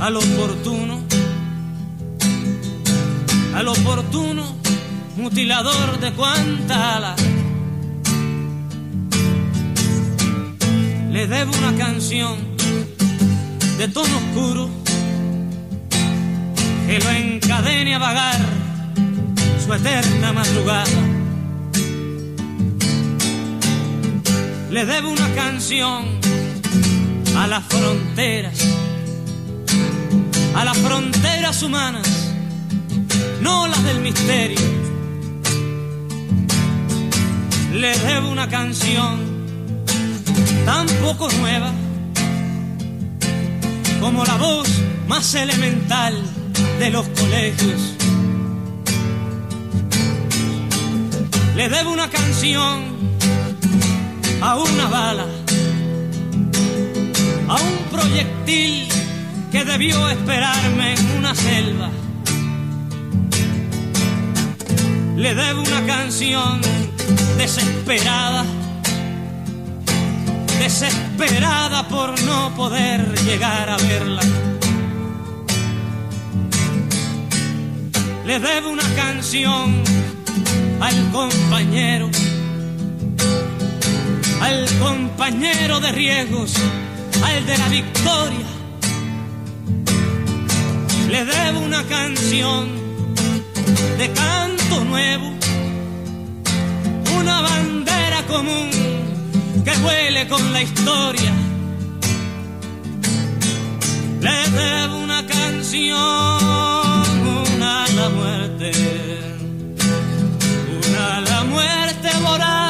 al 0.00 0.16
oportuno, 0.16 1.02
al 3.54 3.68
oportuno 3.68 4.56
mutilador 5.16 6.00
de 6.00 6.12
cuanta 6.12 6.96
ala. 6.96 7.14
Le 11.10 11.26
debo 11.26 11.52
una 11.58 11.76
canción 11.76 12.38
de 13.78 13.88
tono 13.88 14.16
oscuro 14.16 14.70
que 16.86 16.98
lo 16.98 17.10
encadene 17.10 17.94
a 17.94 17.98
vagar 17.98 18.40
su 19.64 19.72
eterna 19.74 20.32
madrugada. 20.32 21.00
Le 24.70 24.86
debo 24.86 25.10
una 25.10 25.28
canción 25.34 26.23
a 27.36 27.46
las 27.46 27.64
fronteras, 27.64 28.58
a 30.54 30.64
las 30.64 30.76
fronteras 30.78 31.62
humanas, 31.62 32.08
no 33.40 33.66
las 33.66 33.82
del 33.84 34.00
misterio. 34.00 34.60
Le 37.72 37.98
debo 37.98 38.30
una 38.30 38.48
canción 38.48 39.20
tan 40.64 40.86
poco 41.02 41.28
nueva 41.40 41.72
como 44.00 44.24
la 44.24 44.36
voz 44.36 44.68
más 45.08 45.34
elemental 45.34 46.14
de 46.78 46.90
los 46.90 47.06
colegios. 47.08 47.94
Le 51.56 51.68
debo 51.68 51.90
una 51.92 52.10
canción 52.10 52.82
a 54.40 54.56
una 54.56 54.88
bala, 54.88 55.26
a 57.54 57.62
un 57.62 57.78
proyectil 57.90 58.88
que 59.52 59.64
debió 59.64 60.08
esperarme 60.08 60.94
en 60.94 61.18
una 61.18 61.34
selva. 61.34 61.90
Le 65.16 65.34
debo 65.34 65.62
una 65.62 65.86
canción 65.86 66.60
desesperada 67.38 68.44
desesperada 70.64 71.86
por 71.88 72.18
no 72.22 72.54
poder 72.56 73.00
llegar 73.24 73.68
a 73.68 73.76
verla. 73.76 74.22
Le 78.24 78.40
debo 78.40 78.70
una 78.70 78.88
canción 78.94 79.82
al 80.80 81.10
compañero, 81.12 82.08
al 84.40 84.66
compañero 84.80 85.80
de 85.80 85.92
riesgos, 85.92 86.54
al 87.22 87.46
de 87.46 87.58
la 87.58 87.68
victoria. 87.68 88.46
Le 91.08 91.24
debo 91.24 91.60
una 91.60 91.82
canción 91.84 92.68
de 93.98 94.10
canto 94.12 94.84
nuevo, 94.84 95.32
una 97.18 97.40
bandera 97.42 98.22
común 98.26 98.70
que 99.64 99.70
huele 99.84 100.26
con 100.28 100.52
la 100.52 100.62
historia. 100.62 101.32
Le 104.20 104.50
debo 104.60 104.96
una 104.98 105.26
canción, 105.26 105.96
una 107.52 107.84
a 107.84 107.88
la 107.88 108.08
muerte, 108.08 108.72
una 110.88 111.16
a 111.16 111.20
la 111.20 111.44
muerte 111.44 112.08
moral. 112.22 112.63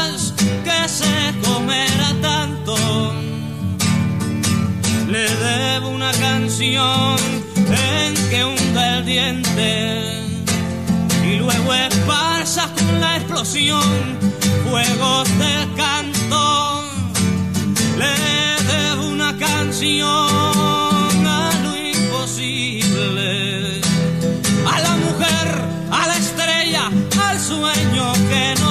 Canción 6.13 7.17
en 7.57 8.15
que 8.31 8.45
hunde 8.45 8.99
el 8.99 9.05
diente 9.05 10.03
y 11.25 11.37
luego 11.37 11.75
esparzas 11.75 12.71
con 12.71 13.01
la 13.01 13.17
explosión 13.17 14.19
fuegos 14.69 15.29
del 15.39 15.75
canto. 15.75 16.85
Le 17.97 18.15
debo 18.73 19.09
una 19.09 19.37
canción 19.37 21.27
a 21.27 21.51
lo 21.63 21.77
imposible, 21.77 23.31
a 24.75 24.81
la 24.81 24.97
mujer, 24.97 25.49
a 25.91 26.07
la 26.09 26.17
estrella, 26.17 26.91
al 27.29 27.41
sueño 27.41 28.13
que 28.31 28.55
nos 28.61 28.64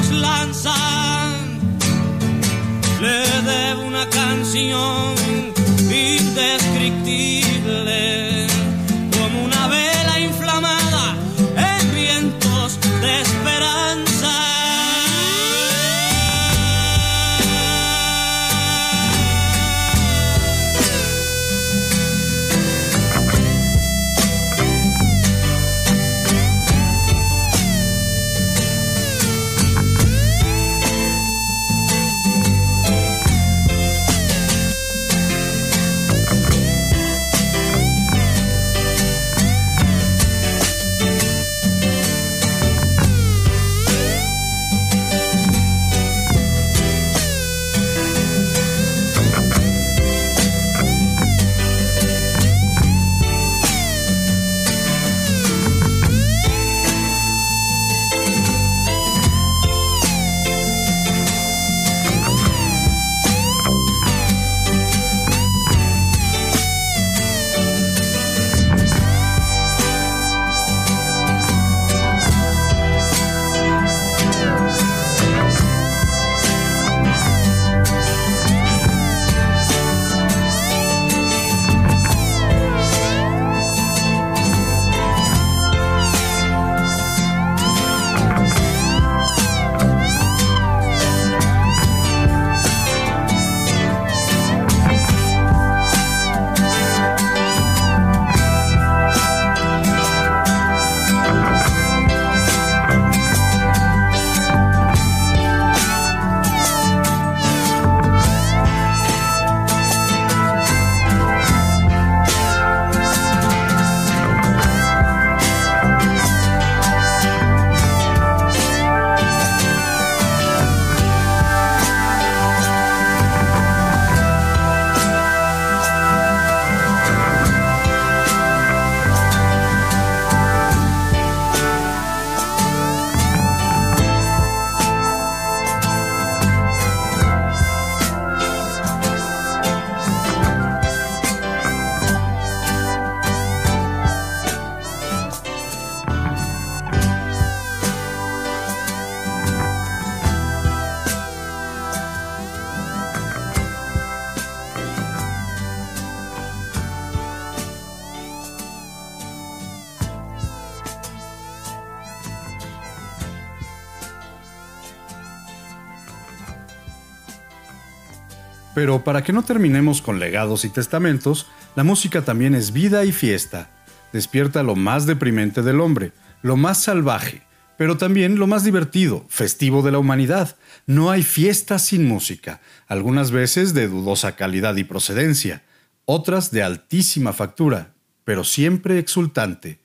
Para 169.05 169.21
que 169.21 169.33
no 169.33 169.43
terminemos 169.43 170.01
con 170.01 170.19
legados 170.19 170.63
y 170.63 170.69
testamentos, 170.69 171.47
la 171.75 171.83
música 171.83 172.21
también 172.21 172.55
es 172.55 172.71
vida 172.71 173.03
y 173.03 173.11
fiesta. 173.11 173.69
Despierta 174.13 174.63
lo 174.63 174.75
más 174.75 175.05
deprimente 175.05 175.61
del 175.61 175.81
hombre, 175.81 176.13
lo 176.41 176.55
más 176.55 176.83
salvaje, 176.83 177.41
pero 177.77 177.97
también 177.97 178.37
lo 178.37 178.47
más 178.47 178.63
divertido, 178.63 179.25
festivo 179.27 179.81
de 179.81 179.91
la 179.91 179.99
humanidad. 179.99 180.55
No 180.85 181.11
hay 181.11 181.23
fiesta 181.23 181.79
sin 181.79 182.07
música, 182.07 182.61
algunas 182.87 183.31
veces 183.31 183.73
de 183.73 183.89
dudosa 183.89 184.37
calidad 184.37 184.75
y 184.77 184.85
procedencia, 184.85 185.63
otras 186.05 186.51
de 186.51 186.63
altísima 186.63 187.33
factura, 187.33 187.93
pero 188.23 188.45
siempre 188.45 188.99
exultante. 188.99 189.79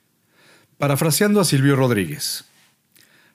Parafraseando 0.79 1.41
a 1.41 1.45
Silvio 1.45 1.75
Rodríguez, 1.75 2.45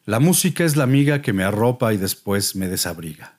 la 0.06 0.22
música 0.22 0.64
es 0.64 0.78
la 0.78 0.86
amiga 0.86 1.22
que 1.22 1.34
me 1.34 1.44
arropa 1.44 1.94
y 1.94 1.98
después 1.98 2.56
me 2.56 2.70
desabriga. 2.70 3.38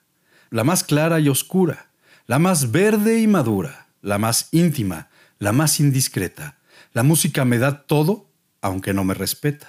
La 0.51 0.63
más 0.63 0.83
clara 0.83 1.19
y 1.19 1.29
oscura, 1.29 1.87
la 2.27 2.39
más 2.39 2.71
verde 2.71 3.19
y 3.19 3.27
madura, 3.27 3.87
la 4.01 4.17
más 4.17 4.49
íntima, 4.51 5.09
la 5.37 5.51
más 5.51 5.79
indiscreta. 5.79 6.57
La 6.91 7.03
música 7.03 7.45
me 7.45 7.59
da 7.59 7.83
todo, 7.83 8.31
aunque 8.61 8.93
no 8.93 9.03
me 9.03 9.13
respeta. 9.13 9.67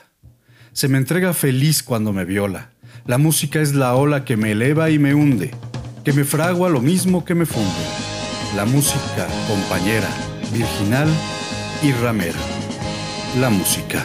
Se 0.72 0.88
me 0.88 0.98
entrega 0.98 1.34
feliz 1.34 1.82
cuando 1.82 2.12
me 2.12 2.24
viola. 2.24 2.70
La 3.04 3.18
música 3.18 3.61
es 3.61 3.74
la 3.74 3.94
ola 3.94 4.24
que 4.24 4.36
me 4.36 4.52
eleva 4.52 4.90
y 4.90 4.98
me 4.98 5.14
hunde, 5.14 5.50
que 6.04 6.12
me 6.12 6.24
fragua 6.24 6.68
lo 6.70 6.80
mismo 6.80 7.24
que 7.24 7.34
me 7.34 7.46
funde. 7.46 7.70
La 8.54 8.64
música, 8.64 9.26
compañera, 9.48 10.09
virginal 10.52 11.09
y 11.82 11.92
ramera. 11.92 12.38
La 13.38 13.50
música. 13.50 14.04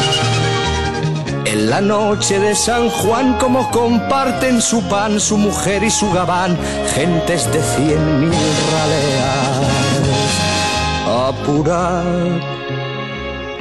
En 1.51 1.69
la 1.69 1.81
noche 1.81 2.39
de 2.39 2.55
San 2.55 2.89
Juan 2.89 3.37
como 3.37 3.69
comparten 3.71 4.61
su 4.61 4.81
pan, 4.87 5.19
su 5.19 5.37
mujer 5.37 5.83
y 5.83 5.89
su 5.89 6.09
gabán, 6.11 6.57
gentes 6.95 7.51
de 7.51 7.61
cien 7.61 8.19
mil 8.21 8.31
raleas. 8.73 9.69
Apurad, 11.29 12.39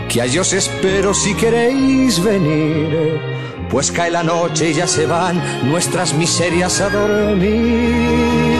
que 0.09 0.23
a 0.23 0.41
os 0.41 0.53
espero 0.53 1.13
si 1.15 1.35
queréis 1.35 2.23
venir 2.23 3.41
pues 3.71 3.93
cae 3.93 4.11
la 4.11 4.25
noche 4.25 4.71
y 4.71 4.75
ya 4.75 4.87
se 4.87 5.07
van 5.07 5.41
nuestras 5.71 6.13
miserias 6.15 6.81
a 6.81 6.89
dormir. 6.91 8.60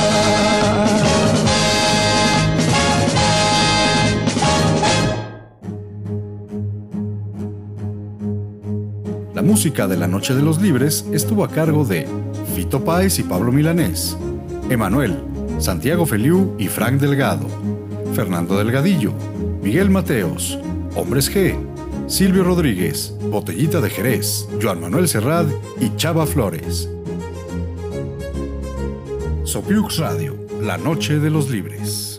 La 9.41 9.47
música 9.47 9.87
de 9.87 9.97
la 9.97 10.07
Noche 10.07 10.35
de 10.35 10.43
los 10.43 10.61
Libres 10.61 11.03
estuvo 11.11 11.43
a 11.43 11.49
cargo 11.49 11.83
de 11.83 12.07
Fito 12.55 12.85
Páez 12.85 13.17
y 13.17 13.23
Pablo 13.23 13.51
Milanés, 13.51 14.15
Emanuel, 14.69 15.17
Santiago 15.57 16.05
Feliu 16.05 16.55
y 16.59 16.67
Frank 16.67 17.01
Delgado, 17.01 17.47
Fernando 18.13 18.55
Delgadillo, 18.55 19.13
Miguel 19.63 19.89
Mateos, 19.89 20.59
Hombres 20.95 21.35
G, 21.35 21.57
Silvio 22.05 22.43
Rodríguez, 22.43 23.15
Botellita 23.31 23.81
de 23.81 23.89
Jerez, 23.89 24.47
Joan 24.61 24.79
Manuel 24.79 25.07
Serrad 25.07 25.47
y 25.79 25.95
Chava 25.95 26.27
Flores. 26.27 26.87
Sopiux 29.43 29.97
Radio, 29.97 30.35
la 30.61 30.77
Noche 30.77 31.17
de 31.17 31.31
los 31.31 31.49
Libres. 31.49 32.10